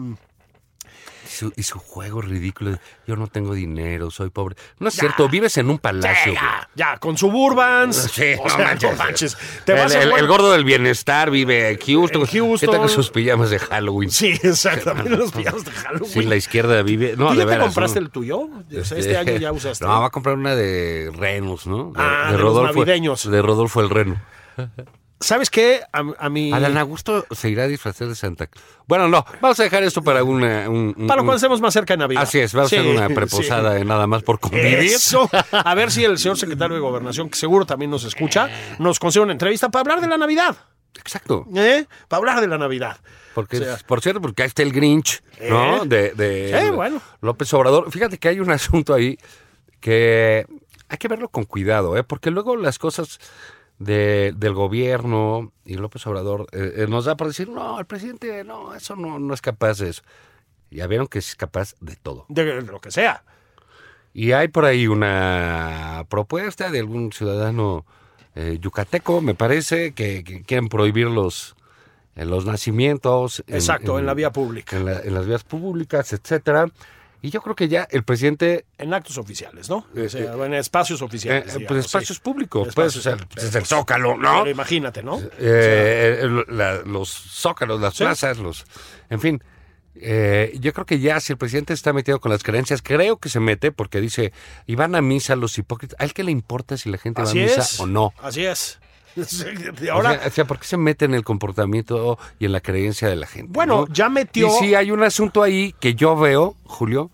[1.26, 2.80] Y su, y su juego ridículo.
[3.06, 4.56] Yo no tengo dinero, soy pobre.
[4.80, 6.34] No es cierto, vives en un palacio.
[6.34, 7.96] ya, ya, con Suburbans.
[8.14, 8.92] Sí, o no sea, manches.
[8.92, 9.38] no manches.
[9.66, 12.22] Te el, vas el- gordo del bienestar vive en Houston.
[12.22, 12.58] En Houston.
[12.60, 14.10] ¿Qué tal con sus pijamas de Halloween?
[14.10, 16.12] Sí, exactamente, los pijamas de Halloween.
[16.12, 17.16] Sí, la izquierda vive.
[17.18, 18.06] No, ¿Tú de te compraste ¿no?
[18.06, 18.40] el tuyo?
[18.40, 19.86] O sea, este año ya usaste.
[19.88, 21.92] No, va a comprar una de Renos, ¿no?
[21.92, 23.30] De, Ah, de los navideños.
[23.30, 24.20] De Rodolfo el Reno.
[25.20, 25.82] ¿Sabes qué?
[25.92, 26.54] A, a mí...
[26.54, 28.64] Adán Augusto se irá a disfrazar de Santa Claus.
[28.88, 31.96] Bueno, no, vamos a dejar esto para una, un, un- Para cuando estemos más cerca
[31.96, 32.22] de Navidad.
[32.22, 34.76] Así es, vamos a Sí, hacer una preposada de nada más por convivir.
[34.78, 35.28] Eso.
[35.52, 39.24] A ver si el señor secretario de Gobernación, que seguro también nos escucha, nos consigue
[39.24, 40.56] una entrevista para hablar de la Navidad.
[41.00, 41.48] Exacto.
[41.56, 41.86] ¿Eh?
[42.08, 42.98] Para hablar de la Navidad.
[43.34, 45.78] Porque, O sea, por cierto, porque ahí está el Grinch, ¿no?
[45.84, 45.88] ¿Eh?
[45.88, 47.02] De, de Sí, bueno.
[47.22, 47.92] López Obrador.
[47.92, 49.18] Fíjate que hay un asunto ahí
[49.80, 50.46] que
[50.90, 52.04] hay que verlo con cuidado, ¿eh?
[52.04, 53.20] Porque luego las cosas
[53.80, 58.44] de- del gobierno y López Obrador eh, eh, nos da para decir, no, el presidente,
[58.44, 60.02] no, eso no, no es capaz de eso.
[60.72, 62.26] Ya vieron que es capaz de todo.
[62.30, 63.24] De lo que sea.
[64.14, 67.86] Y hay por ahí una propuesta de algún ciudadano
[68.36, 71.56] eh, yucateco, me parece, que, que quieren prohibir los,
[72.16, 73.44] eh, los nacimientos.
[73.48, 74.76] Exacto, en la vía pública.
[74.78, 76.68] En, la- en las vías públicas, etcétera.
[77.22, 79.88] Y yo creo que ya el presidente, En actos oficiales, ¿no?
[79.96, 81.44] Eh, O sea, en espacios eh, oficiales.
[81.46, 82.24] pues digamos, espacios sí.
[82.24, 84.40] públicos, pues, o sea, Espacios- pues, es el Zócalo, ¿no?
[84.44, 85.20] Pero imagínate, ¿no?
[85.40, 88.04] Eh, la- los zócalos, las Sí.
[88.04, 88.66] plazas, los...
[89.10, 89.44] En fin,
[89.96, 93.30] eh, yo creo que ya si el presidente está metido con las creencias, creo que
[93.30, 94.32] se mete porque dice,
[94.68, 96.00] y van a misa los hipócritas.
[96.00, 97.80] ¿A él qué le importa si la gente Así va a misa es.
[97.80, 98.14] o no?
[98.22, 98.80] Así es.
[99.92, 102.62] Ahora, o, sea, o sea, ¿por qué se mete en el comportamiento y en la
[102.62, 103.52] creencia de la gente?
[103.54, 103.94] Bueno, no?
[103.94, 107.12] ya metió- Y sí, hay un asunto ahí que yo veo, Julio,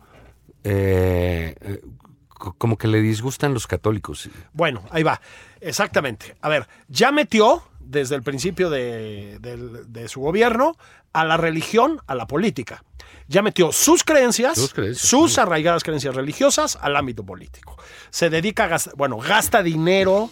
[0.63, 1.81] eh, eh,
[2.29, 4.29] co- como que le disgustan los católicos.
[4.53, 5.19] Bueno, ahí va.
[5.61, 6.35] Exactamente.
[6.41, 10.75] A ver, ya metió desde el principio de su gobierno
[11.13, 12.83] a la religión, a la política.
[13.27, 17.77] Ya metió sus creencias, Sus creencias, sus arraigadas creencias religiosas al ámbito político.
[18.09, 20.29] Se dedica a gastar, bueno, gasta dinero,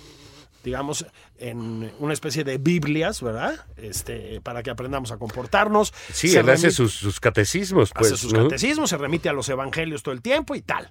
[0.64, 1.06] digamos,
[1.38, 3.66] en una especie de Biblias, ¿verdad?
[3.78, 5.94] Este, para que aprendamos a comportarnos.
[6.12, 8.08] Sí, Se él hace sus, sus catecismos, pues.
[8.08, 8.44] hace sus ¿no?
[8.44, 10.90] catecismos, se remite a los evangelios todo el tiempo y tal.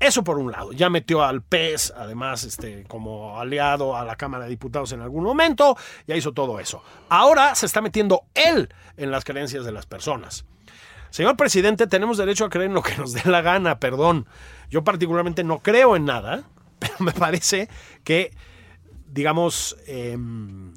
[0.00, 0.72] Eso por un lado.
[0.72, 5.24] Ya metió al PES, además, este, como aliado a la Cámara de Diputados en algún
[5.24, 6.82] momento, ya hizo todo eso.
[7.08, 10.44] Ahora se está metiendo él en las creencias de las personas.
[11.10, 14.26] Señor presidente, tenemos derecho a creer en lo que nos dé la gana, perdón.
[14.70, 16.44] Yo particularmente no creo en nada,
[16.78, 17.68] pero me parece
[18.04, 18.32] que,
[19.10, 20.72] digamos, em,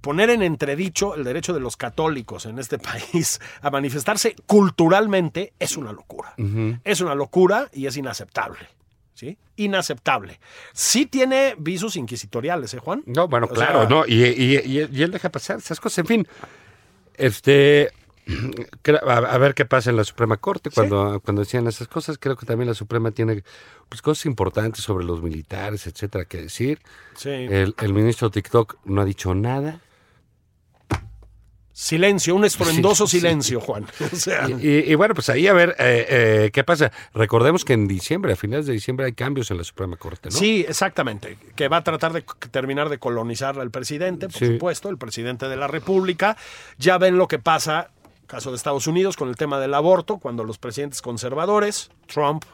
[0.00, 2.78] poner en entredicho el derecho de los católicos en este
[3.12, 6.34] país a manifestarse culturalmente es una locura.
[6.84, 8.60] Es una locura y es inaceptable.
[9.14, 9.36] ¿sí?
[9.56, 10.40] Inaceptable.
[10.72, 13.02] Sí tiene visos inquisitoriales, ¿eh, Juan?
[13.06, 15.98] No, bueno, O claro, sea- no, y, y- y- y él deja pasar esas cosas.
[15.98, 16.28] En fin,
[17.16, 17.90] este,
[19.06, 22.18] a, ver qué pasa en la Suprema Corte cuando, cuando decían esas cosas.
[22.18, 23.44] Creo que también la Suprema tiene
[23.88, 26.80] pues, cosas importantes sobre los militares, etcétera, que decir.
[27.16, 27.30] Sí.
[27.30, 29.80] El, el ministro TikTok no ha dicho nada.
[31.76, 33.20] Silencio, un estruendoso Sí, sí.
[33.20, 33.84] silencio, Juan.
[34.12, 36.92] O sea, Y, bueno, pues ahí a ver eh, eh, qué pasa.
[37.14, 40.36] Recordemos que en diciembre, a finales de diciembre, hay cambios en la Suprema Corte, ¿no?
[40.38, 41.36] Sí, exactamente.
[41.56, 44.46] Que va a tratar de terminar de colonizar al presidente, por Sí.
[44.52, 46.36] supuesto, el presidente de la República.
[46.78, 47.90] Ya ven lo que pasa,
[48.26, 52.44] caso de Estados Unidos, con el tema del aborto, cuando los presidentes conservadores, Trump,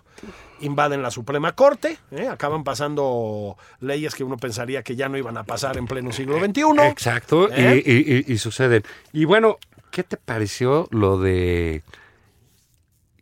[0.60, 2.28] invaden la Suprema Corte, ¿eh?
[2.28, 6.38] acaban pasando leyes que uno pensaría que ya no iban a pasar en pleno siglo
[6.38, 6.62] XXI.
[6.88, 7.82] Exacto, y- ¿Eh?
[7.86, 8.82] y, y- y suceden.
[9.12, 9.58] Y bueno,
[9.90, 11.82] ¿qué te pareció lo de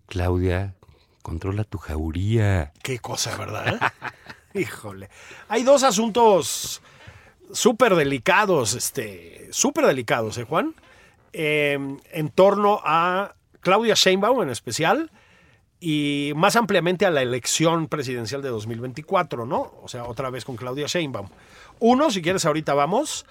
[0.06, 0.74] Claudia?
[1.22, 2.72] Controla tu jauría.
[2.82, 3.78] Qué cosa, ¿verdad?
[4.54, 5.10] Híjole.
[5.48, 6.80] Hay dos asuntos
[7.52, 10.74] súper delicados, este, súper delicados, ¿eh, Juan?
[11.40, 11.78] Eh,
[12.10, 15.12] en torno a Claudia Sheinbaum en especial
[15.78, 19.72] y más ampliamente a la elección presidencial de 2024, ¿no?
[19.80, 21.28] O sea, otra vez con Claudia Sheinbaum.
[21.78, 23.24] Uno, si quieres ahorita vamos,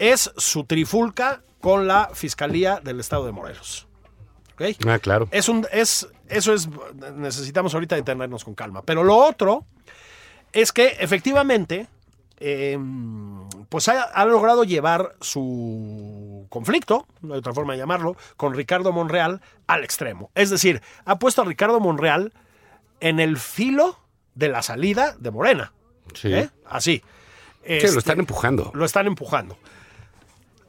[0.00, 3.86] es su trifulca con la Fiscalía del Estado de Morelos.
[4.54, 4.62] ¿Ok?
[4.88, 5.28] Ah, claro.
[5.30, 6.68] Es un, es, eso es,
[7.14, 8.82] necesitamos ahorita detenernos con calma.
[8.82, 9.66] Pero lo otro
[10.52, 11.86] es que efectivamente,
[12.40, 12.76] eh,
[13.72, 18.92] pues ha, ha logrado llevar su conflicto, no hay otra forma de llamarlo, con Ricardo
[18.92, 20.30] Monreal al extremo.
[20.34, 22.34] Es decir, ha puesto a Ricardo Monreal
[23.00, 23.98] en el filo
[24.34, 25.72] de la salida de Morena.
[26.14, 26.34] Sí.
[26.34, 26.50] ¿eh?
[26.66, 26.98] Así.
[26.98, 27.02] Sí,
[27.64, 28.70] Este, lo están empujando.
[28.74, 29.56] lo están empujando.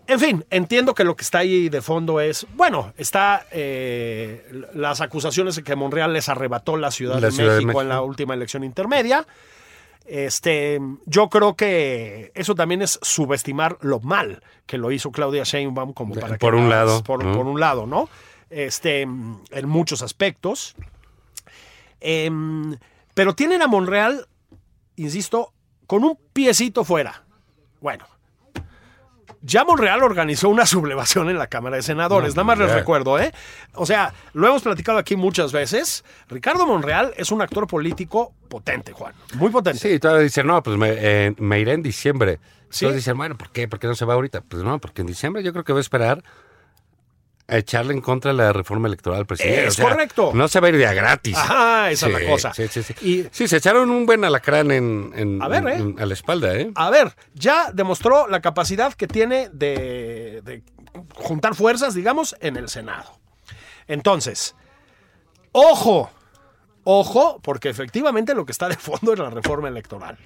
[0.08, 5.02] En fin, entiendo que lo que está ahí de fondo es, bueno, está eh, las
[5.02, 7.96] acusaciones de que Monreal les arrebató la Ciudad, La de, Ciudad de México en la
[7.96, 8.08] México.
[8.08, 9.26] última elección intermedia.
[10.06, 15.94] Este, yo creo que eso también es subestimar lo mal que lo hizo Claudia Sheinbaum
[15.94, 17.34] como para Por que un las- lado, por, ¿no?
[17.34, 18.10] por un lado, ¿no?
[18.50, 20.76] Este, en muchos aspectos.
[22.02, 22.78] Em,
[23.14, 24.28] pero tienen a Monreal,
[24.96, 25.54] insisto,
[25.88, 27.24] con un piecito fuera.
[27.82, 28.06] Bueno,
[29.44, 33.32] ya Monreal organizó una sublevación en la Cámara de Senadores, nada más les recuerdo, ¿eh?
[33.74, 36.04] O sea, lo hemos platicado aquí muchas veces.
[36.30, 39.14] Ricardo Monreal es un actor político potente, Juan.
[39.36, 39.80] Muy potente.
[39.80, 42.40] Sí, todavía dicen, no, pues me, eh, me iré en diciembre.
[42.70, 42.86] Sí.
[42.86, 43.68] Todos dicen, bueno, ¿por qué?
[43.68, 44.42] ¿Por qué no se va ahorita?
[44.42, 46.24] Pues no, porque en diciembre yo creo que va a esperar
[47.54, 49.68] a echarle en contra la reforma electoral al presidente.
[49.68, 50.32] Es correcto.
[50.34, 51.38] No se va a ir de a gratis.
[51.38, 52.54] Ajá, esa es la cosa.
[52.54, 52.94] Sí, sí, sí.
[53.02, 55.74] Y- Sí, se echaron un buen alacrán en, en- A ver, ¿eh?
[55.76, 56.72] en- a la espalda, ¿eh?
[56.76, 60.64] A ver, ya demostró la capacidad que tiene de, de
[61.16, 63.20] juntar fuerzas, digamos, en el Senado.
[63.88, 64.56] Entonces,
[65.52, 66.10] ojo,
[66.84, 70.18] ojo, porque efectivamente lo que está de fondo es la reforma electoral.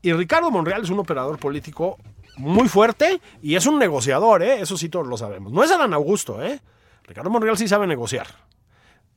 [0.00, 1.98] Y Ricardo Monreal es un operador político
[2.36, 4.60] muy fuerte y es un negociador, ¿eh?
[4.60, 5.52] eso sí todos lo sabemos.
[5.52, 6.60] No es Adán Augusto, ¿eh?
[7.04, 8.26] Ricardo Monreal sí sabe negociar.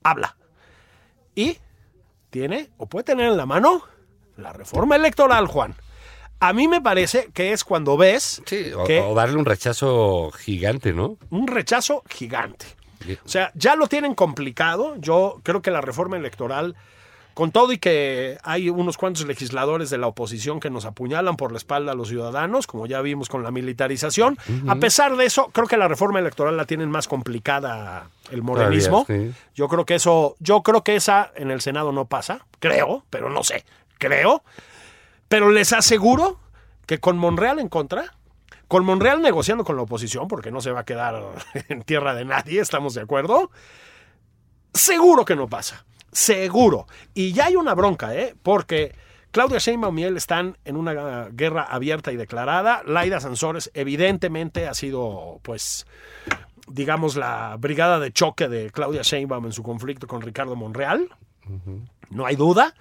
[0.04, 0.36] Habla.
[1.34, 1.58] Y
[2.30, 3.84] tiene o puede tener en la mano
[4.38, 5.76] la reforma electoral, Juan.
[6.40, 10.32] A mí me parece que es cuando ves Sí, o, que o darle un rechazo
[10.32, 11.18] gigante, ¿no?
[11.30, 12.66] un rechazo gigante.
[13.24, 14.96] O sea, ya lo tienen complicado.
[14.98, 16.76] Yo creo que la reforma electoral,
[17.36, 21.52] con todo y que hay unos cuantos legisladores de la oposición que nos apuñalan por
[21.52, 25.50] la espalda a los ciudadanos, como ya vimos con la militarización, a pesar de eso,
[25.52, 29.04] creo que la reforma electoral la tienen más complicada el morenismo.
[29.06, 29.38] Todavía, sí.
[29.54, 33.30] Yo creo que eso, yo creo que esa en el Senado no pasa, creo, pero
[33.30, 33.66] no sé,
[33.98, 34.42] creo.
[35.28, 36.40] Pero les aseguro
[36.86, 38.14] que con Monreal en contra,
[38.70, 41.22] con Monreal negociando con la oposición, porque no se va a quedar
[41.68, 43.52] en tierra de nadie, estamos de acuerdo,
[44.74, 45.84] seguro que no pasa,
[46.16, 46.88] seguro.
[47.14, 48.36] Y ya hay una bronca, ¿eh?
[48.42, 48.96] Porque
[49.32, 52.82] Claudia Sheinbaum y él están en una guerra abierta y declarada.
[52.86, 55.86] Laida Sansores evidentemente ha sido, pues,
[56.68, 61.10] digamos, la brigada de choque de Claudia Sheinbaum en su conflicto con Ricardo Monreal.
[62.10, 62.74] No hay duda.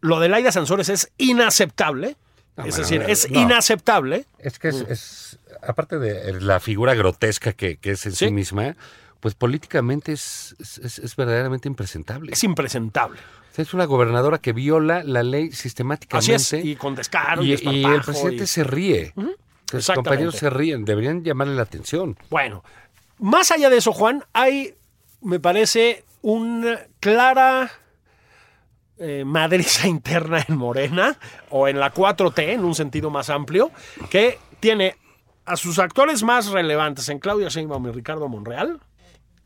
[0.00, 2.16] Lo de Laida Sansores es inaceptable.
[2.56, 3.40] No, es bueno, decir, es no.
[3.40, 4.26] inaceptable.
[4.38, 8.30] Es que es, es- aparte de la figura grotesca que, que es en sí, Sí.
[8.32, 8.76] misma,
[9.22, 12.32] pues políticamente es, es- verdaderamente impresentable.
[12.32, 13.20] Es impresentable.
[13.56, 16.34] Es una gobernadora que viola la ley Así sistemáticamente.
[16.34, 16.52] es.
[16.64, 19.12] Y con descaro y, y, y el presidente y- se ríe.
[19.14, 19.94] Sus Exactamente.
[19.94, 22.18] compañeros se ríen, deberían llamarle la atención.
[22.30, 22.64] Bueno,
[23.20, 24.74] más allá de eso, Juan, hay,
[25.20, 27.70] me parece, una clara
[28.98, 31.16] eh, madriza interna en Morena
[31.50, 33.70] o en la 4T, en un sentido más amplio,
[34.10, 34.96] que tiene
[35.44, 38.80] a sus actores más relevantes en Claudia Sheinbaum y Ricardo Monreal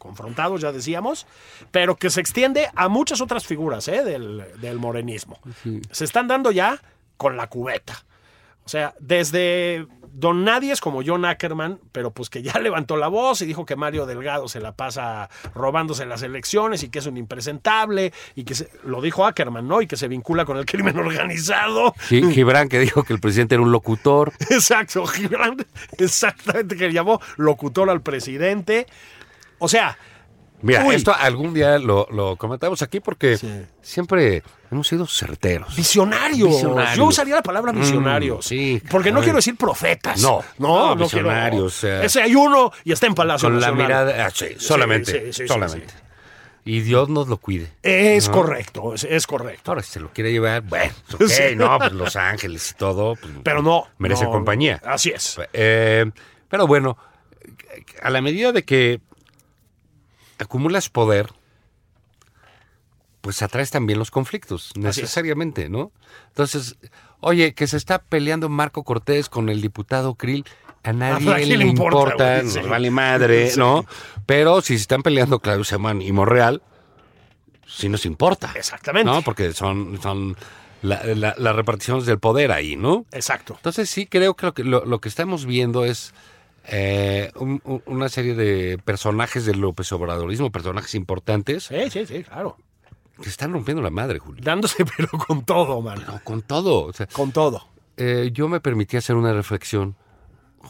[0.06, 1.26] confrontados, ya decíamos,
[1.70, 4.04] pero que se extiende a muchas otras figuras ¿eh?
[4.04, 5.38] del, del morenismo.
[5.90, 6.80] Se están dando ya
[7.16, 8.04] con la cubeta.
[8.64, 13.40] O sea, desde Don Nadies como John Ackerman, pero pues que ya levantó la voz
[13.42, 17.16] y dijo que Mario Delgado se la pasa robándose las elecciones y que es un
[17.16, 19.82] impresentable y que se- lo dijo Ackerman, ¿no?
[19.82, 21.94] Y que se vincula con el crimen organizado.
[22.08, 24.32] Gi- Gibran que dijo que el presidente era un locutor.
[24.50, 25.64] Exacto, Gibran,
[25.98, 28.86] exactamente, que llamó locutor al presidente.
[29.58, 29.96] O sea,
[30.62, 30.94] Mira, Uy.
[30.94, 33.62] esto algún día lo, lo comentamos aquí porque Sí.
[33.82, 35.76] siempre hemos sido certeros.
[35.76, 36.48] visionarios.
[36.48, 36.96] Visionarios.
[36.96, 38.38] Yo usaría la palabra visionarios.
[38.38, 40.20] Mm, sí, Porque no quiero decir profetas.
[40.22, 42.02] No, no, no, no visionarios, quiero.
[42.02, 45.92] Ese hay uno y está en Palacio Con la mirada, ah, sí, solamente, solamente.
[46.64, 47.70] Y Dios nos lo cuide.
[47.82, 49.70] Es correcto, es, es correcto.
[49.72, 51.20] Ahora, si se lo quiere llevar, bueno, ok,
[51.54, 53.14] no, pues Los Ángeles y todo.
[53.14, 53.84] pues, Pero no.
[53.98, 54.80] Merece compañía.
[54.84, 55.38] Así es.
[55.52, 56.10] Eh,
[56.48, 56.96] pero bueno,
[58.02, 59.00] a la medida de que
[60.38, 61.30] acumulas poder,
[63.20, 64.76] pues atraes también los conflictos, es.
[64.76, 65.90] necesariamente, ¿no?
[66.28, 66.76] Entonces,
[67.20, 70.44] oye, que se está peleando Marco Cortés con el diputado Krill,
[70.84, 72.60] a nadie, le le importa, nos sí.
[72.60, 73.58] vale madre, Sí.
[73.58, 73.84] ¿no?
[74.24, 76.62] Pero si se están peleando Claudio Semán y Monreal,
[77.66, 78.52] sí nos importa.
[78.54, 79.10] Exactamente.
[79.10, 79.22] ¿No?
[79.22, 80.36] Porque son, son
[80.82, 83.04] la- la- las reparticiones del poder ahí, ¿no?
[83.10, 83.54] Exacto.
[83.56, 86.14] Entonces sí creo que lo que, lo, lo que estamos viendo es
[86.68, 92.22] eh, un- un- una serie de personajes del López Obradorismo, personajes importantes, Sí, sí, sí,
[92.24, 92.56] claro.
[93.22, 94.42] que están rompiendo la madre, Julio.
[94.44, 96.02] Dándose pero con todo, man.
[96.06, 96.84] No, con todo.
[96.86, 97.66] O sea, Con todo.
[97.96, 99.96] eh, yo me permití hacer una reflexión.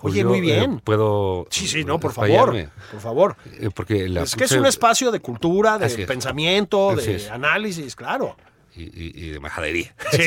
[0.03, 0.75] Oye, muy bien.
[0.75, 1.47] eh, Puedo.
[1.51, 2.55] Sí, sí, no, por favor.
[2.91, 3.37] Por favor.
[3.59, 7.17] eh, porque la Es que es un espacio de cultura, de Así pensamiento, Así de
[7.17, 7.31] es.
[7.31, 8.37] análisis, claro.
[8.75, 9.95] Y, y- y de majadería.
[10.13, 10.23] Sí.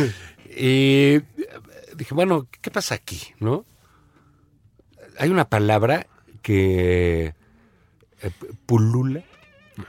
[0.60, 1.20] Y
[1.98, 3.34] dije, bueno, ¿qué pasa aquí?
[3.40, 3.64] ¿No?
[5.18, 6.06] Hay una palabra
[6.42, 7.34] que
[8.22, 8.30] eh,
[8.66, 9.24] pulula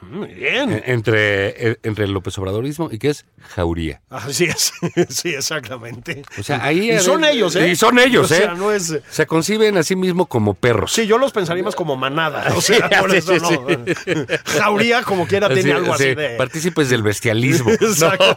[0.01, 0.71] Muy bien.
[0.71, 4.01] eh, entre, eh, entre el López Obradorismo y que es jauría.
[4.09, 4.71] Así es.
[5.09, 6.23] Sí, exactamente.
[6.37, 6.91] O sea, ahí...
[6.91, 7.69] Y son ellos, ¿eh?
[7.69, 8.37] Y son ellos, O ¿eh?
[8.37, 8.99] sea, no es...
[9.09, 10.91] Se conciben a sí mismos como perros.
[10.93, 12.53] Sí, yo los pensaría más como manada.
[12.55, 14.25] O sea, Sí, por sí, eso sí, no.
[14.59, 16.29] Jauría, como quiera, tiene algo así sí, de.
[16.37, 17.71] Partícipes del bestialismo.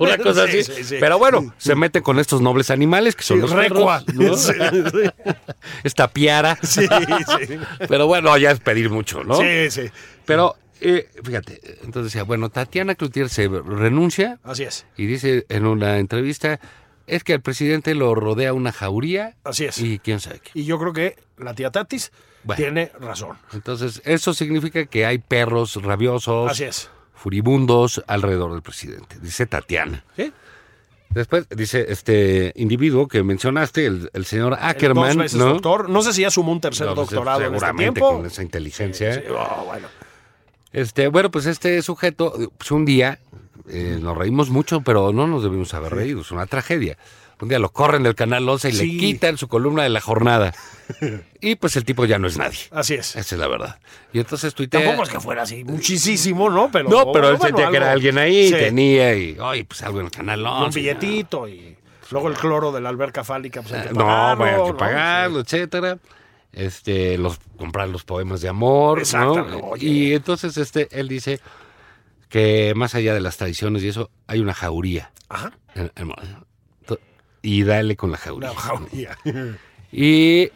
[0.00, 0.72] Una cosa sí, así.
[0.72, 0.96] sí, sí.
[1.00, 4.02] Pero bueno, se mete con estos nobles animales que son los recua.
[4.06, 4.50] perros.
[5.84, 6.58] Esta piara.
[6.62, 6.86] Sí,
[7.46, 7.58] sí.
[7.88, 9.36] Pero bueno, ya es pedir mucho, ¿no?
[9.36, 9.90] Sí, sí.
[10.24, 14.86] Pero, eh, fíjate, entonces decía, bueno, Tatiana Cloutier se renuncia Así es.
[14.96, 16.60] y dice en una entrevista,
[17.06, 19.78] es que al presidente lo rodea una jauría Así es.
[19.78, 20.50] y quién sabe qué.
[20.54, 22.12] Y yo creo que la tía Tatis
[22.44, 22.56] Bueno.
[22.62, 23.36] tiene razón.
[23.52, 26.90] Entonces, eso significa que hay perros rabiosos, Así es.
[27.14, 30.04] furibundos alrededor del presidente, dice Tatiana.
[30.16, 30.32] ¿Sí?
[31.10, 35.44] Después dice este individuo que mencionaste, el, el señor El Ackerman, dos veces ¿no?
[35.46, 35.90] doctor.
[35.90, 38.16] No sé si ya sumó un tercer No, pues, doctorado en este tiempo.
[38.16, 39.14] con esa inteligencia.
[39.16, 39.88] Sí, oh, bueno.
[40.72, 43.18] Este, bueno, pues este sujeto, pues un día,
[43.68, 46.96] eh, nos reímos mucho, pero no nos debimos haber reído, es una tragedia.
[47.40, 48.92] Un día lo corren del Canal 11 y Sí.
[48.92, 50.54] le quitan su columna de la jornada.
[51.40, 52.58] Y pues el tipo ya no es nadie.
[52.70, 53.16] Así es.
[53.16, 53.80] Esa es la verdad.
[54.12, 54.80] Y entonces tuitea...
[54.80, 56.70] Tampoco es que fuera así muchísimo, ¿no?
[56.70, 57.76] Pero, No, pero él bueno, sentía que algo.
[57.78, 58.54] era alguien ahí, Sí.
[58.54, 60.64] tenía, y, oye, pues algo en el Canal Y 11.
[60.66, 61.76] un billetito y
[62.12, 64.70] luego el cloro de la alberca fálica, pues hay que No, pagarlo, bueno, hay que
[64.72, 64.76] ¿no?
[64.76, 65.98] pagarlo, etcétera.
[66.52, 69.02] Este, los, comprar los poemas de amor.
[69.78, 71.40] Y entonces este, él dice
[72.28, 75.12] que más allá de las tradiciones y eso, hay una jauría.
[75.28, 75.52] Ajá.
[77.42, 78.50] Y dale con la jauría.
[78.52, 79.18] Una jauría.
[79.94, 80.50] Y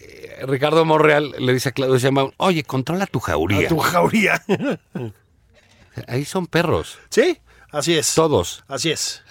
[0.00, 3.64] eh, Ricardo Monreal le dice a Claudio Sheinbaum, oye, controla tu jauría.
[3.64, 4.42] A tu jauría.
[6.06, 7.38] Ahí son perros, sí,
[7.72, 8.14] así es.
[8.14, 8.62] todos.
[8.68, 9.22] Así es.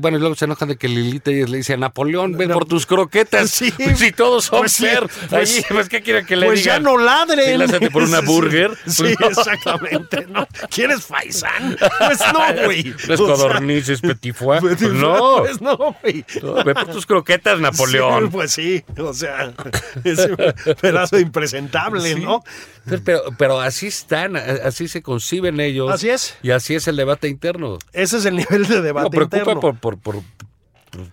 [0.00, 2.54] Bueno, y luego se enojan de que Lilita le dice a Napoleón, ven No.
[2.54, 3.50] por tus croquetas.
[3.60, 3.72] Sí.
[3.96, 4.86] Si todos son Pues sí,
[5.28, 6.84] pues- Ahí, pues, ¿qué quieren que le Pues ya digan?
[6.84, 7.58] no ladren.
[7.58, 8.70] Lázate por una burger.
[8.86, 9.28] Sí, Pues no.
[9.28, 10.26] exactamente.
[10.28, 10.46] ¿no?
[10.70, 11.76] ¿Quieres faisán?
[11.98, 12.94] Pues no, güey.
[13.06, 14.60] Las O sea, codornices, petit foie.
[14.60, 15.36] pues Pues no.
[15.38, 16.24] Pues no, güey.
[16.42, 18.30] No, Ve por tus croquetas, Napoleón.
[18.30, 19.52] Pues sí, o sea,
[20.04, 20.36] es un
[20.80, 22.14] pedazo impresentable.
[22.16, 22.42] ¿no?
[23.04, 25.90] Pero, pero así están, así se conciben ellos.
[25.92, 26.34] Así es.
[26.42, 27.78] Y así es el debate interno.
[27.92, 29.60] Ese es el nivel de debate No, preocupa interno.
[29.60, 30.24] por, por, por- por-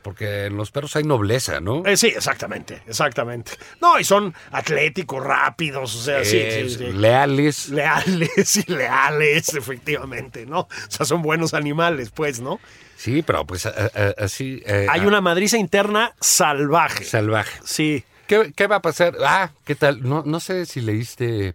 [0.02, 1.86] porque en los perros hay nobleza, ¿no?
[1.86, 3.52] Eh, sí, exactamente, exactamente.
[3.80, 6.92] No, y son atléticos, rápidos, o sea, sí, sí, Es sí.
[6.94, 7.70] Leales.
[7.70, 10.62] Leales y leales, efectivamente, ¿no?
[10.62, 12.60] O sea, son buenos animales, pues, ¿no?
[12.96, 14.64] Sí, pero pues a- a- así.
[14.66, 17.04] eh, Hay a- una madriza interna salvaje.
[17.04, 17.60] Salvaje.
[17.64, 18.04] Sí.
[18.26, 19.16] ¿Qué, qué va a pasar?
[19.24, 20.02] Ah, ¿qué tal?
[20.02, 21.54] No, no sé si leíste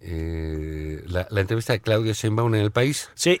[0.00, 3.10] eh, la, la entrevista de Claudia Sheinbaum en El País.
[3.14, 3.40] Sí,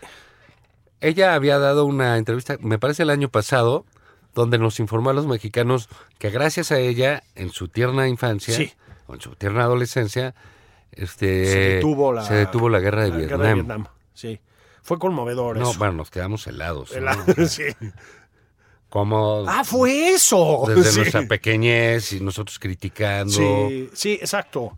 [1.00, 3.84] Ella había dado una entrevista, me parece el año pasado,
[4.34, 5.88] donde nos informó a los mexicanos
[6.18, 8.72] que gracias a ella, en su tierna infancia, Sí.
[9.06, 10.34] o en su tierna adolescencia,
[10.92, 13.86] este, se detuvo la, se detuvo la guerra de, la Vietnam.
[14.14, 14.40] Sí.
[14.82, 15.78] Fue conmovedor No, eso.
[15.78, 16.92] bueno, nos quedamos helados.
[16.92, 17.12] El- ¿no?
[17.48, 17.64] sí.
[18.88, 20.64] Como Ah, fue eso.
[20.66, 20.98] desde Sí.
[20.98, 24.76] nuestra pequeñez y nosotros criticando Sí, sí, exacto.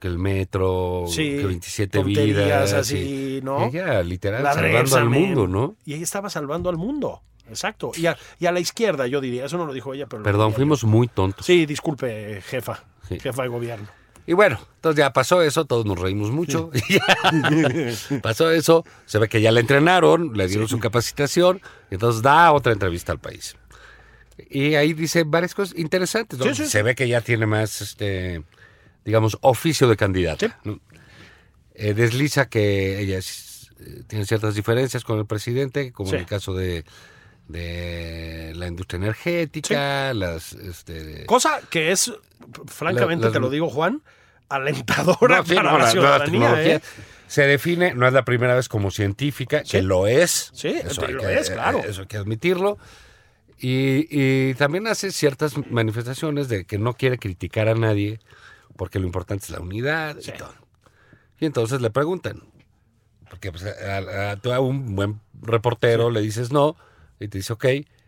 [0.00, 2.72] Que el metro, Sí, que 27 tonterías vidas.
[2.72, 3.66] así, y- ¿no?
[3.66, 5.76] Ella, literal, La salvando Reza, al mundo, ¿no?
[5.84, 7.22] Y ella estaba salvando al mundo.
[7.48, 7.92] Exacto.
[7.96, 9.44] Y a, y a la izquierda, yo diría.
[9.44, 10.22] Eso no lo dijo ella, pero.
[10.22, 11.44] Perdón, fuimos muy tontos.
[11.46, 12.84] Sí, disculpe, jefa.
[13.08, 13.18] Sí.
[13.20, 13.86] Jefa de gobierno.
[14.26, 16.70] Y bueno, entonces ya pasó eso, todos nos reímos mucho.
[18.22, 22.52] pasó eso, se ve que ya la entrenaron, le dieron su capacitación, y entonces da
[22.52, 23.56] otra entrevista al país.
[24.48, 26.38] Y ahí dice varias cosas interesantes.
[26.38, 26.54] ¿no?
[26.54, 28.42] Se ve que ya tiene más, este,
[29.04, 30.58] digamos, oficio de candidata.
[31.74, 36.16] Eh, desliza que ella es- eh, tiene ciertas diferencias con el presidente, como Sí.
[36.16, 36.84] en el caso de,
[37.48, 40.52] de la industria energética, las...
[40.52, 42.12] Este, Cosa que es,
[42.66, 44.02] francamente, La- las- te lo digo, Juan,
[44.48, 46.62] alentadora No, sí, para no, la ciudadanía.
[46.76, 46.80] ¿eh?
[47.26, 50.50] Se define, no es la primera vez como científica, que lo es.
[50.52, 51.78] Sí, eso hay lo que- es, claro.
[51.78, 52.76] Eso hay que admitirlo.
[53.58, 58.18] Y, y también hace ciertas manifestaciones de que no quiere criticar a nadie,
[58.80, 60.54] porque lo importante es la unidad y todo.
[61.38, 62.42] Y entonces le preguntan,
[63.28, 66.76] porque pues, a, a- tú a un buen reportero le dices no,
[67.20, 67.66] y te dice ok,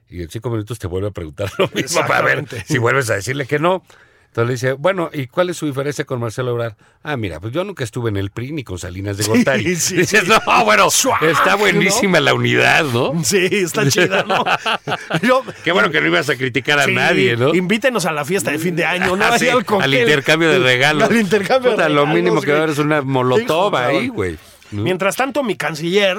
[0.08, 3.16] y en cinco minutos te vuelve a preguntar lo mismo para ver si vuelves a
[3.16, 3.84] decirle que no.
[4.33, 6.72] Entonces le dice, bueno, ¿y cuál es su diferencia con Marcelo Ebrard?
[7.03, 9.76] Ah, mira, pues yo nunca estuve en el PRI ni con Salinas de Gortari.
[9.76, 10.26] sí, Dices, sí.
[10.26, 10.89] no, bueno,
[11.20, 13.12] está buenísima la unidad, ¿no?
[13.24, 14.43] Sí, está chida, ¿no?
[15.22, 17.55] Yo- Qué bueno que no ibas a criticar a nadie, ¿no?
[17.55, 19.22] Invítenos a la fiesta de fin de año, ¿no?
[19.22, 21.11] Ah, al al intercambio de regalos.
[21.11, 24.09] Al intercambio Puta, de Lo regalos, mínimo que va a haber es una molotov ahí,
[24.09, 24.39] güey.
[24.70, 24.83] ¿no?
[24.83, 26.16] Mientras tanto, mi canciller,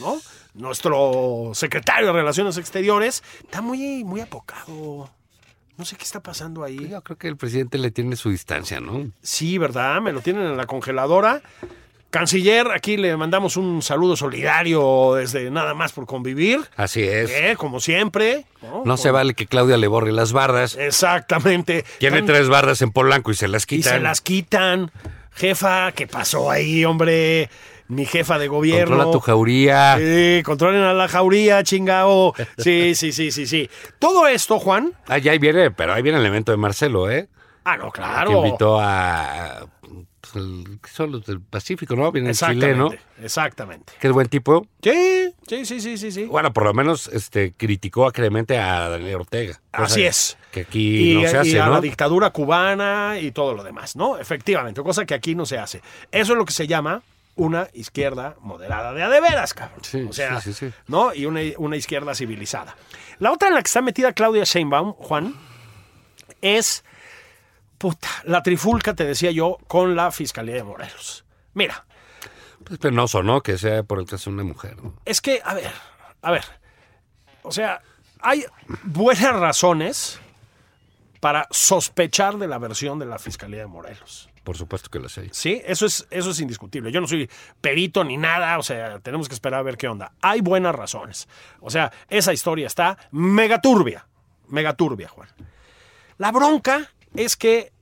[0.00, 0.16] ¿no?
[0.54, 5.10] Nuestro secretario de Relaciones Exteriores, está muy, muy apocado.
[5.76, 6.88] No sé qué está pasando ahí.
[6.88, 9.10] Yo creo que el presidente le tiene su distancia, ¿no?
[9.22, 10.00] Sí, ¿verdad?
[10.00, 11.42] Me lo tienen en la congeladora.
[12.10, 16.60] Canciller, aquí le mandamos un saludo solidario desde Nada más por convivir.
[16.76, 17.28] Así es.
[17.30, 18.44] Eh, como siempre.
[18.62, 20.76] No, No se vale que Claudia le borre las bardas.
[20.76, 21.84] Exactamente.
[21.98, 23.92] Tiene Tan- tres bardas en Polanco y se las Y quitan.
[23.94, 24.92] se las quitan.
[25.32, 27.50] Jefa, ¿qué pasó ahí, hombre?
[27.88, 28.96] Mi jefa de gobierno.
[28.96, 29.96] Controla tu jauría.
[29.98, 32.34] Sí, controlen a la jauría, chingao.
[32.56, 33.68] Sí, sí, sí, sí, sí.
[33.98, 34.92] Todo esto, Juan.
[35.06, 37.28] Ah, ya ahí viene, pero ahí viene el evento de Marcelo, ¿eh?
[37.64, 38.44] Ah, no, Que claro.
[38.44, 39.66] invitó a...
[40.20, 42.10] pues, el- ¿qué son los del Pacífico, ¿no?
[42.12, 42.90] Viene el chileno,
[43.22, 43.92] Exactamente.
[44.00, 44.66] que es buen tipo.
[44.82, 46.24] Sí, sí, sí, sí, sí.
[46.24, 49.60] Bueno, por lo menos este, criticó acremente a Daniel Ortega.
[49.72, 50.36] Así es.
[50.52, 51.72] Que aquí y, no se y hace, a ¿no?
[51.72, 54.18] la dictadura cubana y todo lo demás, ¿no?
[54.18, 55.80] Efectivamente, cosa que aquí no se hace.
[56.12, 57.02] Eso es lo que se llama
[57.36, 59.80] una izquierda moderada de a de veras, cabrón.
[59.82, 60.72] Sí, o sea, sí, sí.
[60.86, 61.12] ¿no?
[61.14, 62.76] Y una, una izquierda civilizada.
[63.18, 65.34] La otra en la que está metida Claudia Sheinbaum, Juan,
[66.40, 66.84] es
[67.78, 71.24] puta, la trifulca, te decía yo, con la Fiscalía de Morelos.
[71.54, 71.84] Mira,
[72.64, 73.42] Pues penoso, ¿no?
[73.42, 74.94] Que sea por el caso de una mujer, ¿no?
[75.04, 75.72] es que, a ver,
[76.22, 76.44] a ver.
[77.42, 77.82] O sea,
[78.20, 78.44] hay
[78.84, 80.18] buenas razones
[81.20, 84.30] para sospechar de la versión de la Fiscalía de Morelos.
[84.44, 85.30] Por supuesto que lo sé.
[85.32, 86.92] Sí, eso es, eso es indiscutible.
[86.92, 87.28] Yo no soy
[87.60, 90.12] perito ni nada, o sea, tenemos que esperar a ver qué onda.
[90.20, 91.28] Hay buenas razones.
[91.60, 94.06] O sea, esa historia está mega turbia,
[94.48, 95.28] mega turbia, Juan.
[96.18, 97.72] La bronca es que,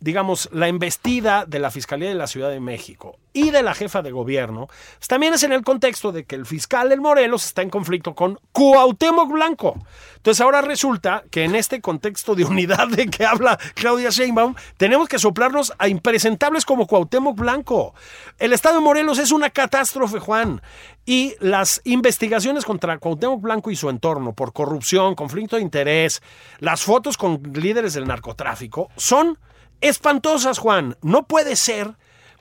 [0.00, 4.02] digamos, la embestida de la Fiscalía de la Ciudad de México y de la jefa
[4.02, 7.62] de gobierno, pues, también es en el contexto de que el fiscal en Morelos está
[7.62, 9.76] en conflicto con Cuauhtémoc Blanco.
[10.16, 15.08] Entonces ahora resulta que en este contexto de unidad de que habla Claudia Sheinbaum, tenemos
[15.08, 17.94] que soplarnos a impresentables como Cuauhtémoc Blanco.
[18.38, 20.62] El estado de Morelos es una catástrofe, Juan.
[21.04, 26.22] Y las investigaciones contra Cuauhtémoc Blanco y su entorno por corrupción, conflicto de interés,
[26.58, 29.38] las fotos con líderes del narcotráfico son
[29.80, 30.96] espantosas, Juan.
[31.02, 31.92] No puede ser,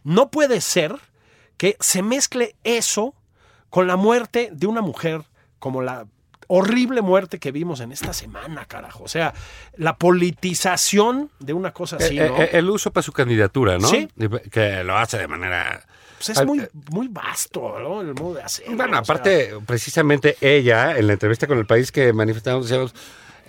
[0.04, 0.96] no puede ser
[1.58, 3.14] que se mezcle eso
[3.70, 5.24] con la muerte de una mujer
[5.60, 6.06] como la
[6.50, 9.04] horrible muerte que vimos en esta semana, carajo.
[9.04, 9.34] O sea,
[9.76, 12.38] la politización de una cosa así, Eh, ¿no?
[12.42, 13.88] eh, el uso para su candidatura, ¿no?
[13.90, 14.08] Sí.
[14.16, 15.86] Y- Que lo hace de manera...
[16.18, 18.02] Pues es muy, eh, muy vasto, ¿no?
[18.02, 18.76] El modo de hacerlo.
[18.76, 22.96] Bueno, sea, aparte, precisamente ella, en la entrevista con el país que manifestamos, decíamos,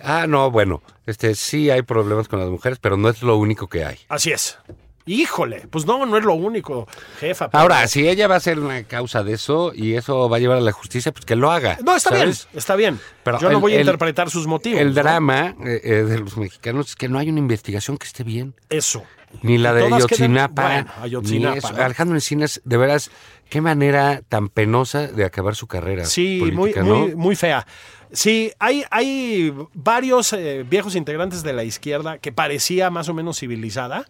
[0.03, 3.67] ah, no, bueno, este sí hay problemas con las mujeres, pero no es lo único
[3.67, 3.97] que hay.
[4.09, 4.57] Así es.
[5.05, 6.87] Híjole, pues no, no es lo único,
[7.19, 7.49] jefa.
[7.49, 10.39] pero- Ahora, si ella va a ser una causa de eso y eso va a
[10.39, 11.79] llevar a la justicia, pues que lo haga.
[11.83, 12.47] No, está ¿sabes?
[12.51, 12.99] bien, está bien.
[13.23, 14.79] Pero Yo no voy a el- interpretar sus motivos.
[14.79, 14.93] El ¿no?
[15.01, 18.53] drama eh, eh, de los mexicanos es que no hay una investigación que esté bien.
[18.69, 19.03] Eso.
[19.41, 20.61] Ni la de quedan- Ayotzinapa.
[20.63, 21.71] bueno, Ayotzinapa, ni eso.
[21.73, 21.83] ¿no?
[21.83, 23.09] Alejandro Encinas, de veras,
[23.49, 26.05] qué manera tan penosa de acabar su carrera.
[26.05, 26.99] Sí, política, muy, ¿no?
[26.99, 27.65] muy, muy fea.
[28.11, 33.39] Sí, hay, hay varios eh, viejos integrantes de la izquierda que parecía más o menos
[33.39, 34.05] civilizada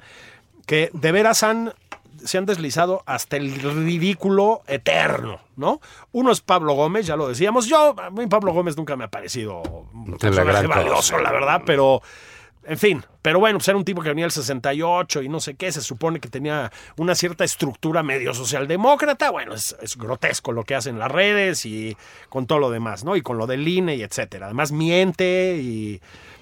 [0.65, 1.73] que de veras han
[2.23, 5.79] se han deslizado hasta el ridículo eterno, ¿no?
[6.11, 7.65] Uno es Pablo Gómez, ya lo decíamos.
[7.65, 9.61] Yo, a mí Pablo Gómez nunca me ha parecido
[9.93, 12.01] un personaje valioso, la verdad, pero
[12.65, 15.55] en fin, pero bueno, pues era un tipo que venía del 68 y no sé
[15.55, 20.63] qué, se supone que tenía una cierta estructura medio socialdemócrata, bueno, es, es grotesco lo
[20.63, 21.95] que hace en las redes y
[22.29, 23.15] con todo lo demás, ¿no?
[23.15, 24.47] Y con lo del INE y etcétera.
[24.47, 26.01] Además miente y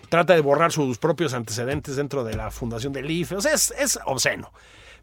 [0.09, 3.73] trata de borrar sus propios antecedentes dentro de la fundación del IFE, o sea, es,
[3.77, 4.51] es obsceno.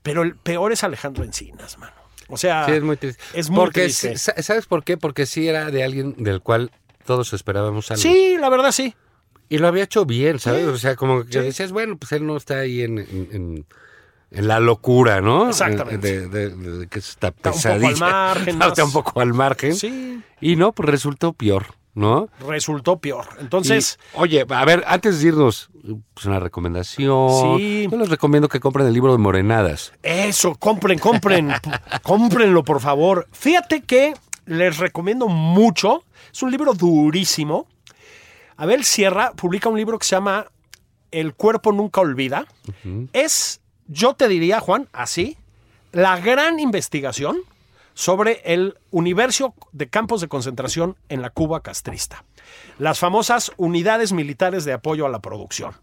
[0.02, 1.94] Pero el peor es Alejandro Encinas, mano.
[2.28, 3.22] O sea, Sí, es muy triste.
[3.32, 4.18] Es muy Porque triste.
[4.18, 4.96] sí, ¿Sabes por qué?
[4.96, 6.70] Porque sí era de alguien del cual
[7.06, 8.02] todos esperábamos algo.
[8.02, 8.94] Sí, la verdad sí.
[9.48, 10.66] Y lo había hecho bien, ¿sabes?
[10.66, 13.66] O sea, como que decías, bueno, pues él no está ahí en, en- en-
[14.30, 15.48] en la locura, ¿no?
[15.48, 16.20] Exactamente.
[16.22, 17.88] De, de- de- de que está Está un poco pesadilla.
[17.90, 19.74] al margen, Está más- un poco al margen.
[19.76, 22.28] Sí, Y no, pues resultó peor, ¿no?
[22.48, 23.26] resultó peor.
[23.38, 25.70] Entonces, Y, oye, a ver, antes de irnos,
[26.14, 27.58] pues una recomendación.
[27.58, 27.86] Sí.
[27.90, 29.92] Yo les recomiendo que compren el libro de Morenadas.
[30.02, 31.52] Eso, compren, compren,
[32.02, 33.28] cómprenlo por favor.
[33.30, 34.14] Fíjate que
[34.46, 37.68] les recomiendo mucho, es un libro durísimo.
[38.56, 40.46] Abel Sierra publica un libro que se llama
[41.10, 42.46] El cuerpo nunca olvida.
[43.12, 45.36] Es, yo te diría, Juan, así,
[45.92, 47.38] la gran investigación
[47.94, 52.24] sobre el universo de campos de concentración en la Cuba castrista.
[52.78, 55.74] Las famosas unidades militares de apoyo a la producción.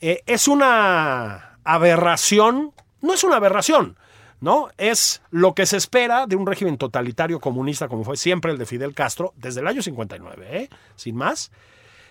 [0.00, 3.96] Eh, es una aberración, no es una aberración,
[4.40, 4.68] ¿no?
[4.76, 8.66] Es lo que se espera de un régimen totalitario comunista como fue siempre el de
[8.66, 10.68] Fidel Castro desde el año 59, ¿eh?
[10.94, 11.50] sin más,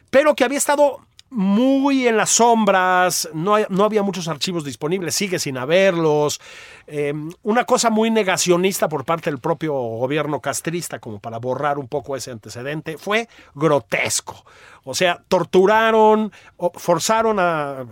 [0.09, 0.99] pero que había estado
[1.29, 6.39] muy en las sombras, no, no había muchos archivos disponibles, sigue sin haberlos,
[6.87, 11.89] eh, una cosa muy negacionista por parte del propio gobierno castrista como para borrar un
[11.89, 14.45] poco ese antecedente, fue grotesco.
[14.85, 16.31] O sea, torturaron,
[16.75, 17.85] forzaron a,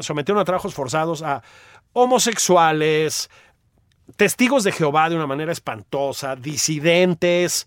[0.00, 1.42] sometieron a trabajos forzados a
[1.94, 3.30] homosexuales,
[4.16, 7.66] testigos de Jehová de una manera espantosa, disidentes,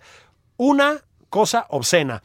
[0.58, 2.22] una cosa obscena.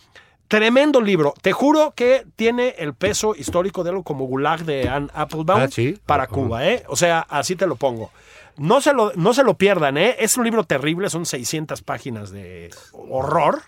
[0.52, 1.32] Tremendo libro.
[1.40, 5.68] Te juro que tiene el peso histórico de algo como Gulag de Anne Applebaum Ah,
[5.68, 5.98] sí.
[6.04, 6.26] para.
[6.26, 6.82] Cuba, ¿eh?
[6.88, 8.10] O sea, así te lo pongo.
[8.58, 10.14] No se lo, no se lo pierdan, ¿eh?
[10.18, 13.62] Es un libro terrible, son 600 páginas de horror.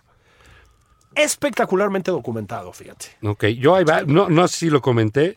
[1.14, 3.07] Espectacularmente documentado, fíjate.
[3.22, 5.37] Ok, yo ahí va, no, no sé si lo comenté,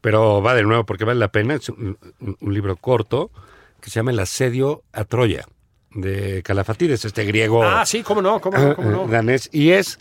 [0.00, 1.54] pero va de nuevo porque vale la pena.
[1.54, 1.98] Es un,
[2.40, 3.32] un- libro corto
[3.80, 5.44] que se llama El asedio a Troya,
[5.90, 9.06] de Calafatides, este griego Ah, sí, cómo no, cómo no, cómo no.
[9.08, 9.48] danés.
[9.52, 9.98] Y es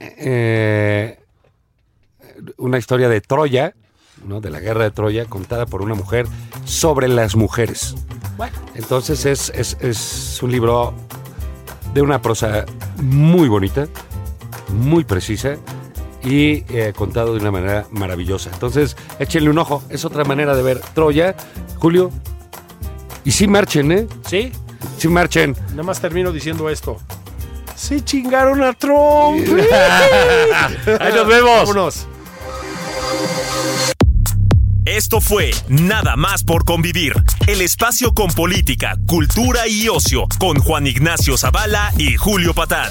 [0.00, 1.18] eh,
[2.56, 3.74] una historia de Troya,
[4.26, 4.40] ¿no?
[4.40, 6.26] de la guerra de Troya, contada por una mujer
[6.64, 7.94] sobre las mujeres.
[8.74, 10.94] Entonces es, es- es un libro
[11.92, 12.64] de una prosa
[13.00, 13.86] muy bonita,
[14.70, 15.56] muy precisa
[16.24, 18.50] y eh, contado de una manera maravillosa.
[18.52, 19.82] Entonces, échenle un ojo.
[19.90, 21.36] Es otra manera de ver Troya.
[21.78, 22.10] Julio.
[23.24, 24.06] Y sí marchen, ¿eh?
[24.26, 24.50] sí,
[24.96, 25.54] Sí marchen.
[25.70, 26.96] Nada más termino diciendo esto.
[27.86, 29.46] Sí chingaron a Trump.
[31.00, 31.58] Ahí nos vemos.
[31.58, 32.06] Vámonos.
[34.86, 37.12] Esto fue Nada más por convivir,
[37.46, 42.90] el espacio con política, cultura y ocio, con Juan Ignacio Zavala y Julio Patán.